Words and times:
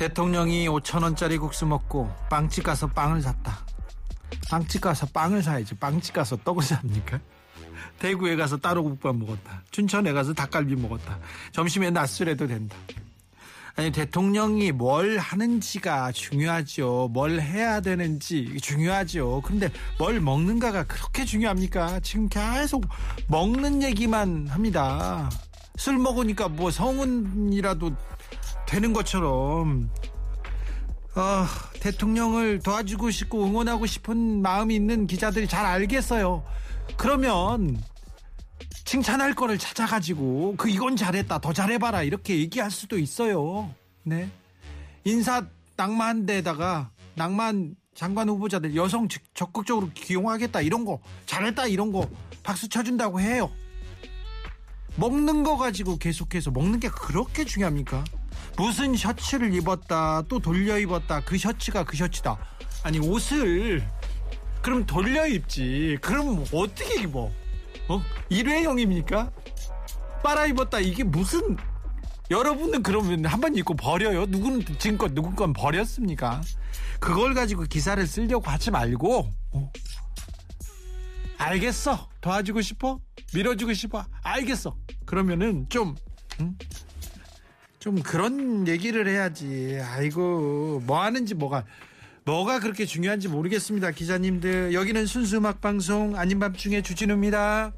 대통령이 0.00 0.66
5천 0.66 1.02
원짜리 1.02 1.36
국수 1.36 1.66
먹고 1.66 2.10
빵집 2.30 2.64
가서 2.64 2.86
빵을 2.86 3.20
샀다. 3.20 3.58
빵집 4.48 4.80
가서 4.80 5.06
빵을 5.12 5.42
사야지. 5.42 5.74
빵집 5.74 6.14
가서 6.14 6.38
떡을 6.38 6.62
삽니까? 6.62 7.20
대구에 8.00 8.34
가서 8.34 8.56
따로 8.56 8.82
국밥 8.82 9.14
먹었다. 9.14 9.62
춘천에 9.70 10.14
가서 10.14 10.32
닭갈비 10.32 10.74
먹었다. 10.76 11.18
점심에 11.52 11.90
낮술해도 11.90 12.46
된다. 12.46 12.74
아니 13.76 13.92
대통령이 13.92 14.72
뭘 14.72 15.18
하는지가 15.18 16.12
중요하죠. 16.12 17.10
뭘 17.12 17.38
해야 17.38 17.82
되는지 17.82 18.56
중요하죠. 18.62 19.42
그런데 19.44 19.68
뭘 19.98 20.18
먹는가가 20.18 20.84
그렇게 20.84 21.26
중요합니까? 21.26 22.00
지금 22.00 22.26
계속 22.30 22.86
먹는 23.28 23.82
얘기만 23.82 24.48
합니다. 24.48 25.28
술 25.76 25.98
먹으니까 25.98 26.48
뭐 26.48 26.70
성운이라도 26.70 27.92
되는 28.66 28.92
것처럼 28.92 29.90
어, 31.16 31.44
대통령을 31.80 32.60
도와주고 32.60 33.10
싶고 33.10 33.44
응원하고 33.44 33.86
싶은 33.86 34.42
마음이 34.42 34.74
있는 34.74 35.06
기자들이 35.06 35.48
잘 35.48 35.66
알겠어요. 35.66 36.44
그러면 36.96 37.82
칭찬할 38.84 39.34
거를 39.34 39.58
찾아가지고 39.58 40.54
그 40.56 40.68
이건 40.68 40.96
잘했다 40.96 41.38
더 41.40 41.52
잘해봐라 41.52 42.02
이렇게 42.02 42.38
얘기할 42.38 42.70
수도 42.70 42.98
있어요. 42.98 43.72
네 44.02 44.30
인사 45.04 45.46
낭만 45.76 46.26
데다가 46.26 46.90
낭만 47.14 47.74
장관 47.94 48.28
후보자들 48.28 48.76
여성 48.76 49.08
적- 49.08 49.22
적극적으로 49.34 49.90
기용하겠다 49.94 50.60
이런 50.60 50.84
거 50.84 51.00
잘했다 51.26 51.66
이런 51.66 51.90
거 51.92 52.08
박수 52.42 52.68
쳐준다고 52.68 53.20
해요. 53.20 53.50
먹는 54.96 55.42
거 55.44 55.56
가지고 55.56 55.96
계속해서 55.98 56.50
먹는 56.50 56.80
게 56.80 56.88
그렇게 56.88 57.44
중요합니까? 57.44 58.04
무슨 58.60 58.94
셔츠를 58.94 59.54
입었다 59.54 60.20
또 60.28 60.38
돌려 60.38 60.78
입었다. 60.78 61.20
그 61.24 61.38
셔츠가 61.38 61.82
그 61.84 61.96
셔츠다. 61.96 62.36
아니 62.82 62.98
옷을 62.98 63.82
그럼 64.60 64.84
돌려 64.84 65.26
입지. 65.26 65.96
그럼 66.02 66.44
어떻게 66.52 67.00
입어? 67.02 67.30
어? 67.88 68.02
일회용입니까? 68.28 69.30
빨아 70.22 70.44
입었다. 70.46 70.78
이게 70.78 71.02
무슨 71.04 71.56
여러분은 72.30 72.82
그러면 72.82 73.24
한 73.24 73.40
번 73.40 73.56
입고 73.56 73.74
버려요? 73.76 74.26
누구는 74.26 74.62
지금껏 74.78 75.10
누구 75.14 75.34
건 75.34 75.54
버렸습니까? 75.54 76.42
그걸 77.00 77.32
가지고 77.32 77.62
기사를 77.62 78.06
쓰려고 78.06 78.50
하지 78.50 78.70
말고 78.70 79.32
어. 79.52 79.72
알겠어. 81.38 82.10
도와주고 82.20 82.60
싶어? 82.60 83.00
밀어주고 83.32 83.72
싶어? 83.72 84.04
알겠어. 84.22 84.76
그러면은 85.06 85.66
좀 85.70 85.96
응? 86.40 86.54
좀 87.80 88.02
그런 88.02 88.68
얘기를 88.68 89.08
해야지. 89.08 89.80
아이고, 89.82 90.82
뭐 90.84 91.02
하는지 91.02 91.34
뭐가, 91.34 91.64
뭐가 92.24 92.60
그렇게 92.60 92.84
중요한지 92.84 93.26
모르겠습니다. 93.28 93.90
기자님들. 93.90 94.74
여기는 94.74 95.06
순수 95.06 95.38
음악 95.38 95.62
방송 95.62 96.14
아닌 96.14 96.38
밤중에 96.38 96.82
주진우입니다. 96.82 97.72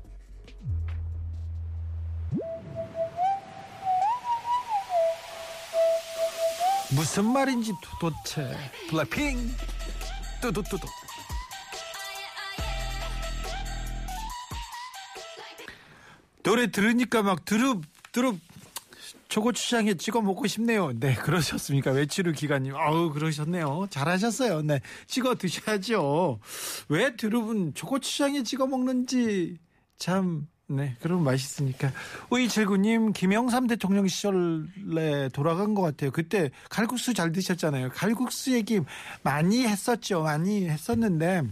무슨 6.90 7.32
말인지 7.32 7.72
도대체. 8.00 8.58
블랙핑. 8.90 9.54
뚜두뚜두. 10.42 10.84
노래 16.42 16.66
들으니까 16.72 17.22
막 17.22 17.44
드릅, 17.44 17.82
드릅, 18.10 18.40
초고추장에 19.32 19.94
찍어 19.94 20.20
먹고 20.20 20.46
싶네요. 20.46 20.92
네, 20.92 21.14
그러셨습니까? 21.24 21.92
외출을 21.92 22.34
기간님. 22.34 22.76
아우, 22.76 23.10
그러셨네요. 23.10 23.86
잘하셨어요. 23.88 24.60
네, 24.60 24.80
찍어 25.06 25.36
드셔야죠. 25.36 26.38
왜 26.90 27.16
두릅은 27.16 27.72
초고추장에 27.72 28.42
찍어 28.42 28.66
먹는지 28.66 29.56
참, 29.96 30.48
네, 30.66 30.96
그럼 31.00 31.24
맛있으니까. 31.24 31.92
오이칠구님, 32.28 33.14
김영삼 33.14 33.68
대통령 33.68 34.06
시절에 34.06 35.30
돌아간 35.32 35.72
것 35.72 35.80
같아요. 35.80 36.10
그때 36.10 36.50
칼국수 36.68 37.14
잘 37.14 37.32
드셨잖아요. 37.32 37.88
칼국수 37.94 38.52
얘기 38.52 38.80
많이 39.22 39.66
했었죠. 39.66 40.24
많이 40.24 40.68
했었는데. 40.68 41.44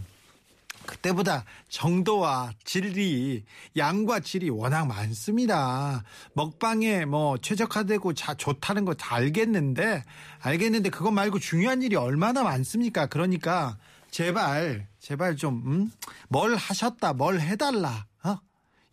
그때보다 0.85 1.45
정도와 1.69 2.51
질이 2.63 3.43
양과 3.77 4.19
질이 4.21 4.49
워낙 4.49 4.85
많습니다. 4.85 6.03
먹방에 6.33 7.05
뭐 7.05 7.37
최적화되고 7.37 8.13
자 8.13 8.33
좋다는 8.33 8.85
거 8.85 8.93
다 8.93 9.15
알겠는데 9.15 10.03
알겠는데 10.41 10.89
그것 10.89 11.11
말고 11.11 11.39
중요한 11.39 11.81
일이 11.81 11.95
얼마나 11.95 12.43
많습니까? 12.43 13.05
그러니까 13.07 13.77
제발 14.11 14.87
제발 14.99 15.35
좀 15.37 15.61
음? 15.65 15.91
뭘 16.27 16.55
하셨다 16.55 17.13
뭘 17.13 17.39
해달라 17.39 18.05
어? 18.23 18.37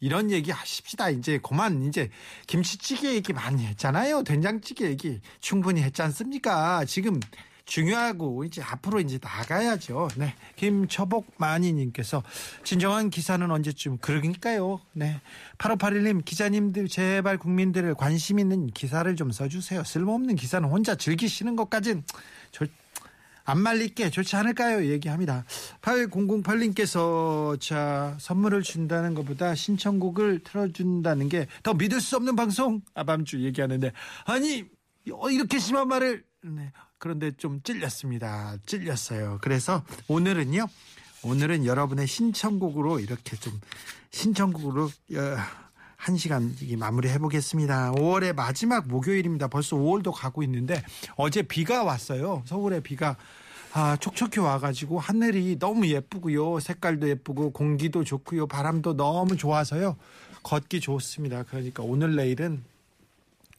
이런 0.00 0.30
얘기 0.30 0.50
하십시다. 0.52 1.10
이제 1.10 1.40
그만 1.42 1.82
이제 1.82 2.08
김치찌개 2.46 3.14
얘기 3.14 3.32
많이 3.32 3.66
했잖아요. 3.66 4.22
된장찌개 4.22 4.86
얘기 4.86 5.20
충분히 5.40 5.82
했지 5.82 6.00
않습니까? 6.02 6.84
지금 6.84 7.18
중요하고 7.68 8.44
이제 8.44 8.62
앞으로 8.62 8.98
이제 8.98 9.18
나가야죠. 9.22 10.08
네. 10.16 10.34
김처복 10.56 11.34
마니님께서 11.36 12.22
진정한 12.64 13.10
기사는 13.10 13.48
언제쯤 13.48 13.98
그러니까요. 13.98 14.80
네. 14.94 15.20
8581님 15.58 16.24
기자님들 16.24 16.88
제발 16.88 17.36
국민들을 17.36 17.94
관심 17.94 18.38
있는 18.38 18.68
기사를 18.68 19.14
좀 19.16 19.30
써주세요. 19.30 19.84
쓸모없는 19.84 20.36
기사는 20.36 20.66
혼자 20.68 20.94
즐기시는 20.94 21.56
것까진 21.56 22.04
저, 22.52 22.66
안 23.44 23.60
말릴게 23.60 24.10
좋지 24.10 24.36
않을까요? 24.36 24.86
얘기합니다. 24.86 25.44
8008님께서 25.82 27.60
자 27.60 28.16
선물을 28.18 28.62
준다는 28.62 29.14
것보다 29.14 29.54
신청곡을 29.54 30.40
틀어준다는 30.42 31.28
게 31.28 31.46
더 31.62 31.74
믿을 31.74 32.00
수 32.00 32.16
없는 32.16 32.34
방송 32.34 32.80
아밤주 32.94 33.44
얘기하는데 33.44 33.92
아니 34.24 34.64
어, 35.12 35.30
이렇게 35.30 35.58
심한 35.58 35.88
말을 35.88 36.24
네, 36.42 36.72
그런데 36.98 37.30
좀 37.32 37.62
찔렸습니다. 37.62 38.56
찔렸어요. 38.66 39.38
그래서 39.40 39.82
오늘은요. 40.08 40.66
오늘은 41.22 41.64
여러분의 41.64 42.06
신청곡으로 42.06 43.00
이렇게 43.00 43.36
좀 43.36 43.60
신청곡으로 44.10 44.84
어, 44.84 45.36
한 45.96 46.16
시간 46.16 46.54
마무리 46.78 47.08
해보겠습니다. 47.08 47.92
5월의 47.92 48.34
마지막 48.34 48.86
목요일입니다. 48.86 49.48
벌써 49.48 49.76
5월도 49.76 50.12
가고 50.12 50.42
있는데 50.44 50.82
어제 51.16 51.42
비가 51.42 51.82
왔어요. 51.82 52.42
서울에 52.46 52.80
비가 52.80 53.16
아, 53.74 53.96
촉촉히 53.96 54.40
와가지고 54.40 54.98
하늘이 54.98 55.58
너무 55.58 55.86
예쁘고요. 55.88 56.60
색깔도 56.60 57.08
예쁘고 57.08 57.50
공기도 57.50 58.02
좋고요. 58.02 58.46
바람도 58.46 58.96
너무 58.96 59.36
좋아서요. 59.36 59.96
걷기 60.42 60.80
좋습니다. 60.80 61.42
그러니까 61.42 61.82
오늘 61.82 62.16
내일은 62.16 62.64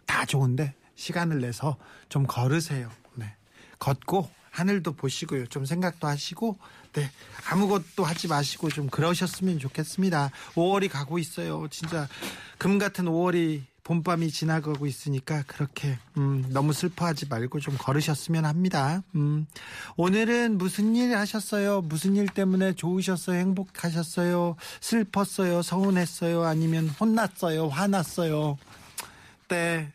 다 0.05 0.25
좋은데 0.25 0.73
시간을 0.95 1.41
내서 1.41 1.77
좀 2.07 2.25
걸으세요. 2.25 2.89
네. 3.79 3.85
걷고 3.85 4.29
하늘도 4.51 4.93
보시고요. 4.93 5.47
좀 5.47 5.65
생각도 5.65 6.07
하시고 6.07 6.57
네. 6.93 7.09
아무것도 7.49 8.03
하지 8.03 8.27
마시고 8.27 8.69
좀 8.69 8.89
그러셨으면 8.89 9.59
좋겠습니다. 9.59 10.31
5월이 10.55 10.89
가고 10.89 11.17
있어요. 11.17 11.67
진짜 11.69 12.07
금 12.57 12.77
같은 12.77 13.05
5월이 13.05 13.61
봄밤이 13.83 14.29
지나가고 14.29 14.85
있으니까 14.85 15.43
그렇게 15.47 15.97
음, 16.17 16.45
너무 16.49 16.73
슬퍼하지 16.73 17.27
말고 17.27 17.59
좀 17.59 17.75
걸으셨으면 17.77 18.45
합니다. 18.45 19.01
음, 19.15 19.47
오늘은 19.97 20.59
무슨 20.59 20.95
일 20.95 21.15
하셨어요? 21.15 21.81
무슨 21.81 22.15
일 22.15 22.27
때문에 22.27 22.73
좋으셨어요? 22.73 23.39
행복하셨어요? 23.39 24.57
슬펐어요? 24.81 25.63
서운했어요? 25.63 26.43
아니면 26.43 26.89
혼났어요? 26.89 27.69
화났어요? 27.69 28.57
네. 29.47 29.91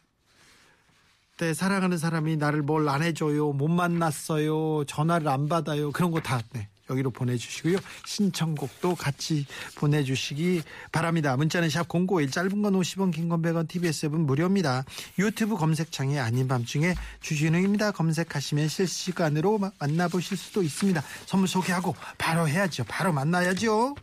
때 1.37 1.53
사랑하는 1.53 1.99
사람이 1.99 2.37
나를 2.37 2.63
뭘 2.63 2.89
안 2.89 3.03
해줘요, 3.03 3.53
못 3.53 3.67
만났어요, 3.69 4.85
전화를 4.87 5.27
안 5.29 5.49
받아요, 5.49 5.91
그런 5.91 6.11
거 6.11 6.21
다 6.21 6.41
네. 6.53 6.69
여기로 6.91 7.11
보내주시고요. 7.13 7.79
신청곡도 8.05 8.95
같이 8.97 9.47
보내주시기 9.77 10.63
바랍니다. 10.93 11.35
문자는 11.35 11.71
샵 11.71 11.87
051, 11.89 12.31
짧은 12.31 12.61
건 12.61 12.75
50원, 12.75 13.11
긴 13.11 13.31
건 13.31 13.41
100원, 13.41 13.67
TBS 13.67 14.07
앱은 14.07 14.21
무료입니다. 14.27 14.85
유튜브 15.19 15.57
검색창에 15.57 16.19
아닌 16.19 16.47
밤중에 16.47 16.95
주진우입니다. 17.23 17.93
검색하시면 17.93 18.69
실시간으로 18.69 19.57
마- 19.59 19.71
만나보실 19.79 20.37
수도 20.37 20.63
있습니다. 20.63 21.03
선물 21.25 21.49
소개하고 21.49 21.97
바로 22.19 22.47
해야죠. 22.47 22.85
바로 22.85 23.15
만나야죠. 23.15 23.95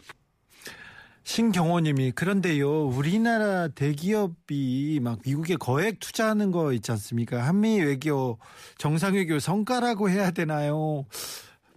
신경호님이 1.24 2.12
그런데요 2.12 2.88
우리나라 2.88 3.68
대기업이 3.68 5.00
막 5.02 5.20
미국에 5.26 5.56
거액 5.56 6.00
투자하는 6.00 6.52
거 6.52 6.74
있지 6.74 6.92
않습니까? 6.92 7.46
한미 7.46 7.80
외교 7.80 8.40
정상 8.78 9.14
외교 9.14 9.40
성과라고 9.40 10.10
해야 10.10 10.32
되나요? 10.32 11.06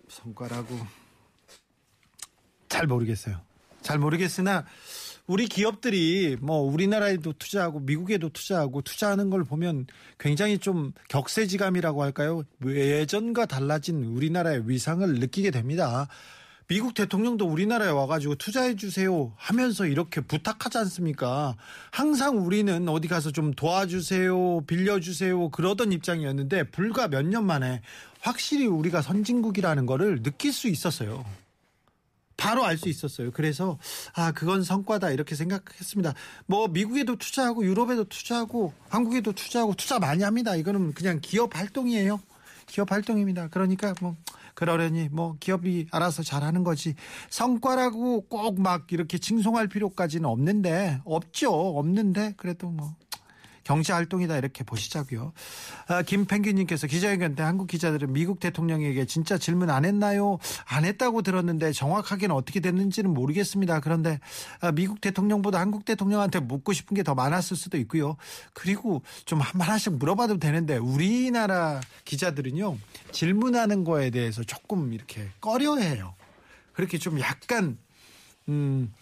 성과라고. 0.09 0.77
잘 2.69 2.87
모르겠어요. 2.87 3.41
잘 3.83 3.99
모르겠으나 3.99 4.65
우리 5.27 5.47
기업들이 5.47 6.37
뭐 6.41 6.59
우리나라에도 6.61 7.33
투자하고 7.33 7.81
미국에도 7.81 8.29
투자하고 8.29 8.83
투자하는 8.83 9.31
걸 9.31 9.45
보면 9.45 9.87
굉장히 10.19 10.59
좀 10.59 10.93
격세지감이라고 11.09 12.03
할까요? 12.03 12.43
예전과 12.65 13.47
달라진 13.47 14.05
우리나라의 14.05 14.69
위상을 14.69 15.07
느끼게 15.15 15.51
됩니다 15.51 16.09
미국 16.67 16.95
대통령도 16.95 17.47
우리나라에 17.47 17.91
와가지고 17.91 18.37
투자해 18.37 18.77
주세요 18.77 19.33
하면서 19.37 19.87
이렇게 19.87 20.21
부탁하지 20.23 20.79
않습니까? 20.79 21.57
항상 21.91 22.39
우리는 22.39 22.89
어디 22.89 23.07
가서 23.07 23.31
좀 23.33 23.53
도와주세요, 23.53 24.63
빌려주세요 24.67 25.51
그러던 25.51 25.93
입장이었는데 25.93 26.65
불과 26.71 27.09
몇 27.09 27.25
년 27.25 27.45
만에 27.47 27.81
확실히 28.21 28.67
우리가 28.67 29.03
선진국이라는 29.03 29.87
거를 29.87 30.23
느낄 30.23 30.53
수 30.53 30.69
있었어요. 30.69 31.25
바로 32.37 32.65
알 32.65 32.77
수 32.77 32.89
있었어요. 32.89 33.31
그래서 33.31 33.79
아 34.15 34.33
그건 34.33 34.63
성과다 34.63 35.11
이렇게 35.11 35.35
생각했습니다. 35.35 36.15
뭐 36.47 36.67
미국에도 36.69 37.17
투자하고 37.17 37.65
유럽에도 37.65 38.05
투자하고 38.05 38.73
한국에도 38.89 39.33
투자하고 39.33 39.75
투자 39.75 39.99
많이 39.99 40.23
합니다. 40.23 40.57
이거는 40.57 40.93
그냥 40.95 41.21
기업 41.23 41.57
활동이에요. 41.57 42.21
기업 42.67 42.91
활동입니다. 42.91 43.49
그러니까 43.49 43.95
뭐 44.01 44.17
그러려니 44.55 45.09
뭐 45.11 45.37
기업이 45.41 45.87
알아서 45.91 46.23
잘하는 46.23 46.65
거지 46.65 46.95
성과라고 47.31 48.23
꼭 48.29 48.59
막 48.59 48.93
이렇게 48.93 49.19
칭송할 49.19 49.69
필요까지는 49.69 50.29
없는데 50.29 51.01
없죠. 51.05 51.51
없는데 51.53 52.35
그래도 52.37 52.69
뭐 52.71 52.95
경제 53.65 53.93
활동이다 53.93 54.37
이렇게 54.37 54.65
보시자고요. 54.65 55.33
아, 55.89 56.03
김펭귄님께서 56.03 56.87
기자회견 56.87 57.37
때 57.37 57.43
한국 57.43 57.69
기자들은 57.69 58.13
미국 58.13 58.41
대통령에게 58.41 59.07
진짜 59.07 59.39
질문 59.39 59.71
안 59.71 59.85
했나요? 59.85 60.39
안 60.67 60.85
했다고 60.85 61.23
들었는데 61.23 61.73
정확하게는 61.73 62.35
어떻게 62.35 62.61
됐는지는 62.61 63.15
모르겠습니다. 63.15 63.81
그런데 63.81 64.21
아, 64.61 64.73
미국 64.73 65.01
대통령보다 65.01 65.61
한국 65.61 65.85
대통령한테 65.85 66.41
묻고 66.41 66.73
싶은 66.73 66.97
게 66.97 67.05
더 67.05 67.15
많았을 67.15 67.57
수도 67.57 67.77
있고요. 67.79 68.17
그리고 68.55 69.03
좀한 69.27 69.61
하나씩 69.61 69.93
물어봐도 69.93 70.39
되는데 70.39 70.79
우리나라 70.79 71.81
기자들은요 72.05 72.79
질문하는 73.13 73.85
거에 73.85 74.11
대해서 74.11 74.43
조금 74.43 74.93
이렇게 74.93 75.29
꺼려해요. 75.41 76.15
그렇게 76.73 76.99
좀 76.99 77.21
약간 77.21 77.79
음. 78.49 78.93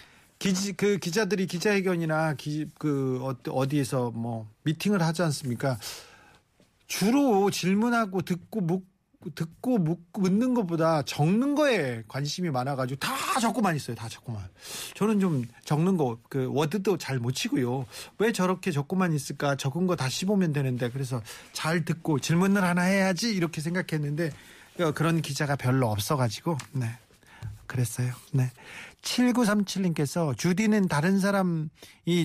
기지, 0.43 0.73
그 0.73 0.99
기자들이 0.99 1.47
기자회견이나 1.47 2.35
기, 2.35 2.67
그 2.79 3.21
어- 3.23 3.51
어디에서 3.53 4.11
뭐 4.11 4.49
미팅을 4.65 5.01
하지 5.03 5.23
않습니까? 5.23 5.79
주로 6.87 7.51
질문하고 7.51 8.23
듣고 8.23 8.61
묻 8.61 8.91
듣고 9.37 9.79
묻는 10.19 10.53
것보다 10.53 11.03
적는 11.03 11.55
거에 11.55 12.03
관심이 12.09 12.51
많아가지고 12.51 12.99
다 12.99 13.39
적고만 13.39 13.77
있어요. 13.77 13.95
다 13.95 14.09
적고만. 14.09 14.43
저는 14.97 15.21
좀 15.21 15.45
적는 15.65 15.97
거 15.97 16.19
그 16.29 16.49
워드도 16.53 16.99
잘 16.99 17.21
못 17.21 17.31
치고요. 17.31 17.87
왜 18.19 18.33
저렇게 18.33 18.73
적고만 18.73 19.13
있을까? 19.13 19.55
적은 19.57 19.87
거 19.87 19.95
다 19.95 20.09
씹으면 20.09 20.53
되는데 20.53 20.91
그래서 20.91 21.23
잘 21.53 21.85
듣고 21.85 22.19
질문을 22.19 22.65
하나 22.65 22.83
해야지 22.83 23.33
이렇게 23.33 23.61
생각했는데 23.61 24.33
어, 24.81 24.91
그런 24.91 25.23
기자가 25.23 25.55
별로 25.55 25.89
없어가지고 25.89 26.59
네. 26.73 26.87
그랬어요. 27.69 28.13
네. 28.33 28.51
7937님께서 29.03 30.37
주디는 30.37 30.89
다른 30.89 31.19
사람이 31.19 31.69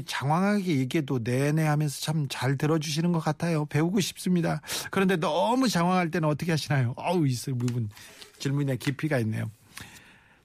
장황하게 0.05 0.77
얘기해도 0.77 1.19
내내 1.23 1.63
하면서 1.63 1.99
참 2.01 2.27
잘 2.29 2.57
들어주시는 2.57 3.11
것 3.13 3.19
같아요. 3.19 3.65
배우고 3.65 3.99
싶습니다. 3.99 4.61
그런데 4.91 5.15
너무 5.15 5.67
장황할 5.69 6.11
때는 6.11 6.27
어떻게 6.29 6.51
하시나요? 6.51 6.93
어우, 6.97 7.25
이 7.27 7.35
부분 7.57 7.89
질문에 8.39 8.75
깊이가 8.77 9.17
있네요. 9.19 9.49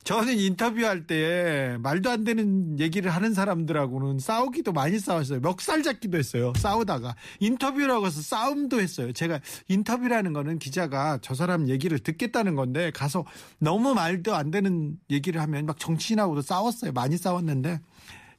저는 0.05 0.37
인터뷰할 0.37 1.07
때 1.07 1.77
말도 1.81 2.11
안 2.11 2.25
되는 2.25 2.79
얘기를 2.81 3.11
하는 3.11 3.35
사람들하고는 3.35 4.19
싸우기도 4.19 4.73
많이 4.73 4.99
싸웠어요. 4.99 5.41
멱살 5.41 5.83
잡기도 5.83 6.19
했어요. 6.19 6.53
싸우다가 6.57 7.15
인터뷰라고 7.39 8.07
해서 8.07 8.21
싸움도 8.21 8.81
했어요. 8.81 9.13
제가 9.13 9.41
인터뷰라는 9.69 10.33
거는 10.33 10.59
기자가 10.59 11.19
저 11.23 11.35
사람 11.35 11.69
얘기를 11.69 11.99
듣겠다는 11.99 12.57
건데 12.57 12.91
가서 12.91 13.25
너무 13.59 13.95
말도 13.95 14.35
안 14.35 14.51
되는 14.51 14.99
얘기를 15.09 15.41
하면 15.41 15.67
막 15.67 15.79
정치인하고도 15.79 16.43
싸웠어요. 16.43 16.93
많이 16.93 17.17
싸웠는데 17.17 17.81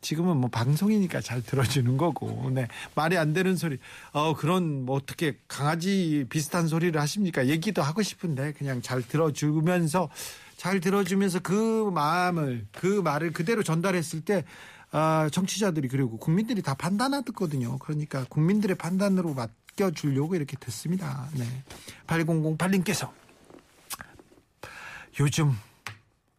지금은 0.02 0.36
뭐 0.36 0.50
방송이니까 0.50 1.22
잘 1.22 1.42
들어주는 1.42 1.96
거고, 1.96 2.52
네. 2.54 2.68
말이 2.94 3.18
안 3.18 3.32
되는 3.32 3.56
소리, 3.56 3.78
어, 4.12 4.36
그런 4.36 4.84
뭐 4.86 4.98
어떻게 4.98 5.38
강아지 5.48 6.26
비슷한 6.30 6.68
소리를 6.68 7.00
하십니까? 7.00 7.48
얘기도 7.48 7.82
하고 7.82 8.04
싶은데 8.04 8.52
그냥 8.52 8.82
잘 8.82 9.02
들어주면서 9.02 10.10
잘 10.58 10.80
들어주면서 10.80 11.40
그 11.40 11.90
마음을 11.94 12.68
그 12.72 12.88
말을 13.02 13.34
그대로 13.34 13.64
전달했을 13.64 14.22
때 14.22 14.44
아, 14.92 15.28
정치자들이 15.32 15.88
그리고 15.88 16.18
국민들이 16.18 16.62
다 16.62 16.76
판단하거든요. 16.76 17.80
그러니까 17.80 18.26
국민들의 18.30 18.78
판단으로 18.78 19.34
맡겨주려고 19.34 20.36
이렇게 20.36 20.56
됐습니다. 20.58 21.28
네. 21.34 21.46
8008님께서 22.06 23.12
요즘 25.20 25.54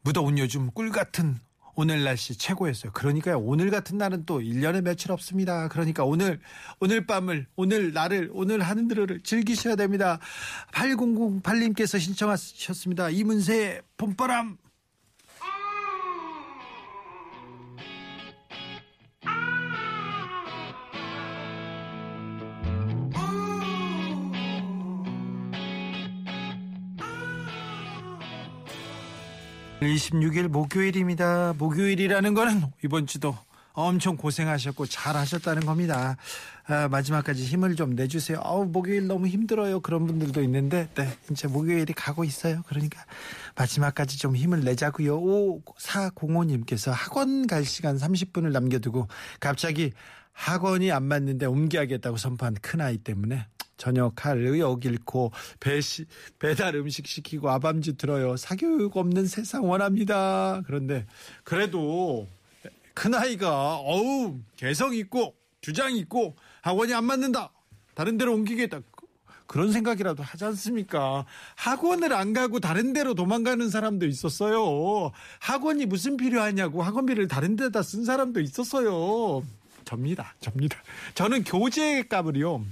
무더운 0.02 0.38
요즘 0.38 0.70
꿀 0.70 0.90
같은 0.90 1.40
오늘 1.76 2.05
날씨 2.05 2.37
최고였어요. 2.37 2.93
그러니까요. 2.93 3.38
오늘 3.38 3.71
같은 3.71 3.99
날은 3.99 4.25
또 4.26 4.41
1년에 4.41 4.82
며칠 4.82 5.12
없습니다. 5.12 5.69
그러니까 5.69 6.05
오늘 6.05 6.41
오늘 6.81 7.06
밤을 7.06 7.47
오늘 7.56 7.93
날을 7.93 8.31
오늘 8.32 8.62
하늘을 8.62 9.21
즐기셔야 9.23 9.76
됩니다. 9.76 10.19
8008님께서 10.73 11.99
신청하셨습니다. 11.99 13.11
이문세의 13.11 13.82
봄바람 13.97 14.59
(26일) 29.87 30.49
목요일입니다 30.49 31.55
목요일이라는 31.59 32.35
거는 32.35 32.62
이번 32.85 33.07
주도 33.07 33.37
엄청 33.75 34.17
고생하셨고 34.17 34.87
잘 34.87 35.17
하셨다는 35.17 35.67
겁니다. 35.67 36.17
아, 36.67 36.88
마지막까지 36.88 37.45
힘을 37.45 37.76
좀 37.76 37.95
내주세요. 37.95 38.41
아우, 38.43 38.64
목요일 38.64 39.07
너무 39.07 39.26
힘들어요. 39.26 39.81
그런 39.81 40.07
분들도 40.07 40.43
있는데, 40.45 40.88
네, 40.95 41.09
이제 41.31 41.47
목요일이 41.47 41.93
가고 41.93 42.25
있어요. 42.25 42.62
그러니까 42.67 43.05
마지막까지 43.57 44.19
좀 44.19 44.35
힘을 44.35 44.61
내자고요. 44.61 45.21
5405님께서 45.21 46.93
학원 46.95 47.47
갈 47.47 47.64
시간 47.64 47.99
30분을 47.99 48.53
남겨두고 48.53 49.09
갑자기 49.41 49.93
학원이 50.33 50.91
안 50.91 51.05
맞는데 51.05 51.47
옮겨야겠다고 51.47 52.17
선포한 52.17 52.55
큰 52.62 52.81
아이 52.81 52.97
때문에 52.97 53.47
저녁 53.76 54.25
할 54.25 54.38
의욕 54.38 54.85
잃고 54.85 55.33
배시, 55.61 56.07
배달 56.38 56.76
음식 56.76 57.07
시키고 57.07 57.50
아밤주 57.50 57.97
들어요. 57.97 58.37
사교육 58.37 58.97
없는 58.97 59.26
세상 59.26 59.69
원합니다. 59.69 60.62
그런데 60.66 61.07
그래도 61.43 62.28
큰아이가 62.95 63.76
어우 63.78 64.38
개성 64.57 64.95
있고 64.95 65.35
주장 65.61 65.97
있고 65.97 66.37
학원이 66.62 66.95
안 66.95 67.04
맞는다. 67.04 67.50
다른 67.95 68.16
데로 68.19 68.35
옮기겠다. 68.35 68.81
그런 69.47 69.73
생각이라도 69.73 70.23
하지 70.23 70.45
않습니까? 70.47 71.26
학원을 71.57 72.12
안 72.12 72.33
가고 72.33 72.61
다른 72.61 72.93
데로 72.93 73.14
도망가는 73.14 73.69
사람도 73.69 74.07
있었어요. 74.07 75.12
학원이 75.38 75.87
무슨 75.87 76.16
필요하냐고 76.16 76.83
학원비를 76.83 77.28
다른 77.28 77.54
데다 77.54 77.83
쓴 77.83 78.04
사람도 78.04 78.40
있었어요. 78.40 79.43
접니다. 79.85 80.35
접니다. 80.40 80.78
저는 81.14 81.45
교재 81.45 82.02
값을요. 82.09 82.64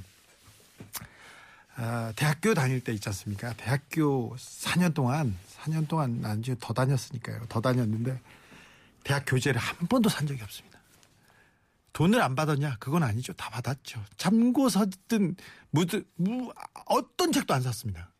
아, 1.77 2.13
대학교 2.17 2.55
다닐 2.55 2.83
때 2.83 2.93
있지 2.93 3.09
않습니까? 3.09 3.55
대학교 3.55 4.37
4년 4.37 4.95
동안 4.95 5.37
4년 5.63 5.89
동안 5.89 6.21
난 6.21 6.41
이제 6.41 6.55
더 6.61 6.73
다녔으니까요. 6.73 7.47
더 7.49 7.61
다녔는데 7.61 8.21
대학 9.05 9.25
교재를 9.27 9.61
한 9.61 9.87
번도 9.89 10.09
산 10.09 10.27
적이 10.27 10.43
없습니다. 10.43 10.81
돈을 11.93 12.21
안 12.23 12.35
받았냐? 12.35 12.77
그건 12.79 13.03
아니죠. 13.03 13.33
다 13.35 13.51
받았죠. 13.51 14.03
참고서든 14.17 15.37
무드 15.71 16.05
무 16.17 16.53
어떤 16.87 17.33
책도 17.33 17.53
안 17.55 17.63
샀습니다. 17.63 18.11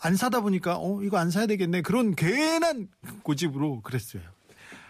안 0.00 0.16
사다 0.16 0.40
보니까 0.40 0.76
어 0.78 1.02
이거 1.02 1.18
안 1.18 1.30
사야 1.30 1.46
되겠네 1.46 1.82
그런 1.82 2.14
괜한 2.14 2.88
고집으로 3.22 3.80
그랬어요. 3.82 4.22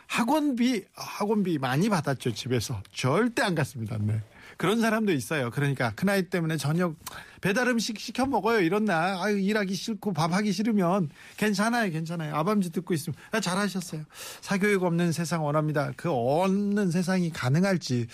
학원비 0.07 0.87
학원비 0.95 1.59
많이 1.59 1.89
받았죠 1.89 2.33
집에서 2.33 2.83
절대 2.93 3.43
안 3.43 3.55
갔습니다. 3.55 3.97
네. 3.99 4.23
그런 4.59 4.81
사람도 4.81 5.13
있어요. 5.13 5.51
그러니까 5.51 5.93
큰 5.95 6.09
아이 6.09 6.25
때문에 6.25 6.57
저녁 6.57 6.97
배달 7.41 7.69
음식 7.69 8.01
시켜 8.01 8.27
먹어요. 8.27 8.61
이런 8.61 8.85
날 8.85 9.15
아유 9.15 9.39
일하기 9.39 9.73
싫고 9.73 10.13
밥 10.13 10.33
하기 10.33 10.51
싫으면 10.51 11.11
괜찮아요, 11.37 11.91
괜찮아요. 11.93 12.35
아밤주 12.35 12.71
듣고 12.71 12.93
있으면 12.93 13.17
아, 13.31 13.39
잘하셨어요. 13.39 14.05
사교육 14.41 14.83
없는 14.83 15.13
세상 15.13 15.45
원합니다. 15.45 15.93
그 15.97 16.11
없는 16.11 16.91
세상이 16.91 17.31
가능할지 17.31 18.09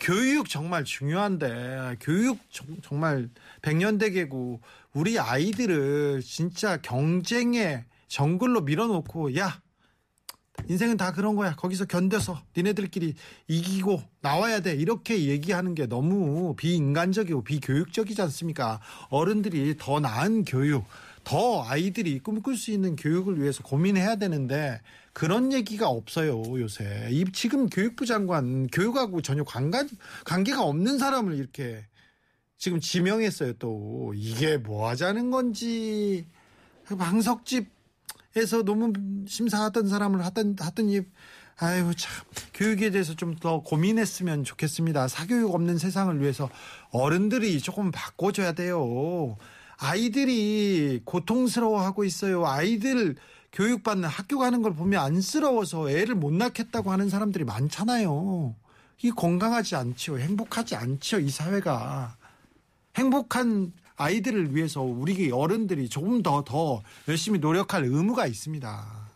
교육 0.00 0.48
정말 0.48 0.84
중요한데 0.84 1.96
교육 2.00 2.38
정말 2.82 3.28
백년대계고 3.60 4.62
우리 4.94 5.18
아이들을 5.18 6.22
진짜 6.22 6.78
경쟁의 6.78 7.84
정글로 8.08 8.62
밀어놓고 8.62 9.36
야 9.36 9.60
인생은 10.68 10.96
다 10.96 11.12
그런 11.12 11.36
거야. 11.36 11.54
거기서 11.54 11.84
견뎌서 11.86 12.40
니네들끼리 12.56 13.14
이기고 13.48 14.02
나와야 14.20 14.60
돼. 14.60 14.74
이렇게 14.74 15.26
얘기하는 15.26 15.74
게 15.74 15.86
너무 15.86 16.54
비인간적이고 16.56 17.42
비교육적이지 17.44 18.20
않습니까? 18.22 18.80
어른들이 19.08 19.76
더 19.78 20.00
나은 20.00 20.44
교육, 20.44 20.84
더 21.24 21.64
아이들이 21.64 22.18
꿈꿀 22.20 22.56
수 22.56 22.70
있는 22.70 22.96
교육을 22.96 23.40
위해서 23.40 23.62
고민해야 23.62 24.16
되는데 24.16 24.80
그런 25.12 25.52
얘기가 25.52 25.88
없어요, 25.88 26.42
요새. 26.58 27.08
이 27.10 27.24
지금 27.32 27.68
교육부 27.68 28.06
장관 28.06 28.68
교육하고 28.68 29.22
전혀 29.22 29.44
관관, 29.44 29.88
관계가 30.24 30.62
없는 30.62 30.98
사람을 30.98 31.34
이렇게 31.36 31.84
지금 32.58 32.78
지명했어요, 32.80 33.54
또. 33.54 34.12
이게 34.14 34.56
뭐 34.56 34.88
하자는 34.88 35.30
건지. 35.30 36.26
방석집 36.98 37.79
에서 38.36 38.62
논문 38.62 39.24
심사하던 39.28 39.88
사람을 39.88 40.24
하던 40.26 40.56
하더니 40.60 41.00
아유 41.58 41.92
참 41.96 42.12
교육에 42.54 42.90
대해서 42.90 43.14
좀 43.14 43.34
더 43.40 43.60
고민했으면 43.62 44.44
좋겠습니다. 44.44 45.08
사교육 45.08 45.54
없는 45.54 45.78
세상을 45.78 46.20
위해서 46.20 46.48
어른들이 46.90 47.60
조금 47.60 47.90
바꿔줘야 47.90 48.52
돼요. 48.52 49.36
아이들이 49.78 51.00
고통스러워하고 51.04 52.04
있어요. 52.04 52.46
아이들 52.46 53.16
교육받는 53.52 54.08
학교 54.08 54.38
가는 54.38 54.62
걸 54.62 54.74
보면 54.74 55.02
안쓰러워서 55.02 55.90
애를 55.90 56.14
못 56.14 56.32
낳겠다고 56.32 56.92
하는 56.92 57.08
사람들이 57.08 57.44
많잖아요. 57.44 58.54
이 59.02 59.10
건강하지 59.10 59.74
않죠. 59.76 60.18
행복하지 60.18 60.76
않죠. 60.76 61.20
이 61.20 61.30
사회가. 61.30 62.16
행복한 62.96 63.72
아이들을 64.00 64.56
위해서 64.56 64.80
우리 64.80 65.30
어른들이 65.30 65.90
조금 65.90 66.22
더, 66.22 66.42
더 66.42 66.82
열심히 67.06 67.38
노력할 67.38 67.84
의무가 67.84 68.26
있습니다. 68.26 69.10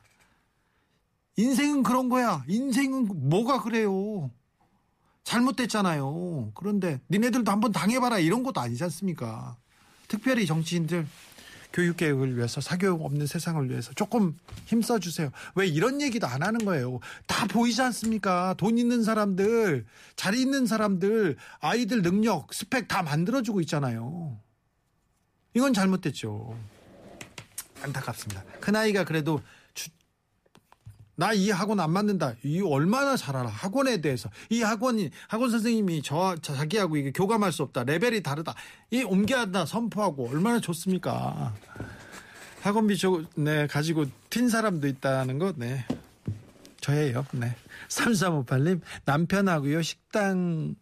인생은 1.37 1.83
그런 1.83 2.11
거야. 2.11 2.45
인생은 2.47 3.29
뭐가 3.31 3.63
그래요. 3.63 4.31
잘못됐잖아요. 5.25 6.53
그런데 6.55 7.01
니네들도 7.11 7.51
한번 7.51 7.73
당해봐라 7.73 8.19
이런 8.19 8.43
것도 8.43 8.61
아니지 8.61 8.85
않습니까? 8.85 9.57
특별히 10.07 10.45
정치인들 10.45 11.07
교육개혁을 11.73 12.37
위해서 12.37 12.61
사교육 12.61 13.03
없는 13.03 13.27
세상을 13.27 13.69
위해서 13.71 13.91
조금 13.95 14.37
힘써 14.67 14.99
주세요. 14.99 15.31
왜 15.55 15.67
이런 15.67 16.03
얘기도 16.03 16.27
안 16.27 16.43
하는 16.43 16.63
거예요? 16.65 17.01
다 17.27 17.47
보이지 17.47 17.81
않습니까? 17.81 18.55
돈 18.59 18.77
있는 18.77 19.03
사람들, 19.03 19.87
잘 20.15 20.35
있는 20.35 20.67
사람들, 20.67 21.37
아이들 21.61 22.03
능력, 22.03 22.53
스펙 22.53 22.87
다 22.87 23.03
만들어주고 23.03 23.63
있잖아요. 23.63 24.39
이건 25.55 25.73
잘못됐죠. 25.73 26.57
안타깝습니다. 27.83 28.43
큰아이가 28.61 29.05
그래도 29.05 29.41
나이 31.17 31.51
학원 31.51 31.79
안 31.79 31.93
맞는다. 31.93 32.35
이 32.43 32.61
얼마나 32.61 33.17
잘 33.17 33.37
알아. 33.37 33.49
학원에 33.49 34.01
대해서. 34.01 34.29
이 34.51 34.63
학원이, 34.63 35.11
학원 35.29 35.51
선생님이 35.51 36.03
저, 36.03 36.37
자기하고 36.43 36.97
이게 36.97 37.13
교감할 37.13 37.53
수 37.53 37.63
없다. 37.63 37.85
레벨이 37.85 38.23
다르다. 38.23 38.55
이 38.91 39.05
옮겨야 39.05 39.43
한다. 39.43 39.65
선포하고. 39.65 40.29
얼마나 40.29 40.59
좋습니까? 40.61 41.55
학원비 42.63 42.97
저, 42.99 43.23
네, 43.37 43.69
가지고 43.69 44.07
튄 44.31 44.51
사람도 44.51 44.89
있다는 44.89 45.39
거, 45.39 45.53
네. 45.57 45.87
저예요. 46.81 47.25
네. 47.33 47.55
3358님, 47.89 48.81
남편하고요, 49.05 49.83
식당, 49.83 50.75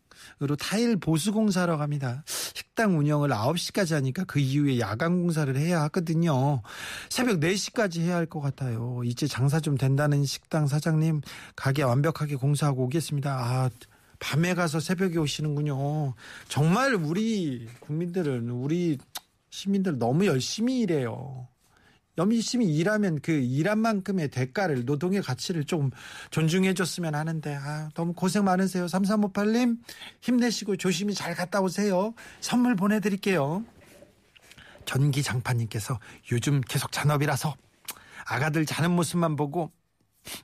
으로 0.43 0.57
타일 0.57 0.97
보수 0.97 1.33
공사하러 1.33 1.77
갑니다. 1.77 2.23
식당 2.27 2.99
운영을 2.99 3.31
9시까지 3.31 3.95
하니까 3.95 4.25
그 4.25 4.39
이후에 4.41 4.79
야간 4.81 5.21
공사를 5.23 5.55
해야 5.57 5.83
하거든요. 5.83 6.63
새벽 7.11 7.41
4시까지 7.41 8.01
해야 8.01 8.17
할 8.17 8.27
것 8.27 8.41
같아요. 8.41 9.03
이제 9.05 9.27
장사 9.27 9.61
좀 9.61 9.77
된다는 9.77 10.25
식당 10.25 10.67
사장님 10.67 11.21
가게 11.57 11.83
완벽하게 11.83 12.37
공사하고 12.37 12.85
오겠습니다. 12.85 13.31
아, 13.31 13.71
밤에 14.19 14.55
가서 14.55 14.81
새벽에 14.81 15.19
오시는군요. 15.19 16.15
정말 16.49 16.95
우리 16.95 17.67
국민들은 17.81 18.49
우리 18.51 18.99
시민들 19.51 19.99
너무 19.99 20.27
열심히 20.27 20.81
일해요. 20.81 21.49
열심히 22.19 22.67
일하면 22.67 23.21
그 23.21 23.33
일한 23.33 23.79
만큼의 23.79 24.29
대가를 24.29 24.85
노동의 24.85 25.23
가치를 25.23 25.65
좀 25.65 25.91
존중해 26.31 26.75
줬으면 26.75 27.15
하는데 27.15 27.55
아, 27.55 27.89
너무 27.95 28.13
고생 28.13 28.45
많으세요. 28.45 28.87
3358님 28.87 29.79
힘내시고 30.21 30.77
조심히 30.77 31.15
잘 31.15 31.35
갔다 31.35 31.61
오세요. 31.61 32.15
선물 32.41 32.77
보내드릴게요. 32.77 33.65
전기 34.85 35.23
장판님께서 35.23 35.99
요즘 36.33 36.61
계속 36.61 36.93
잔업이라서 36.93 37.55
아가들 38.27 38.67
자는 38.67 38.91
모습만 38.91 39.37
보고 39.37 39.73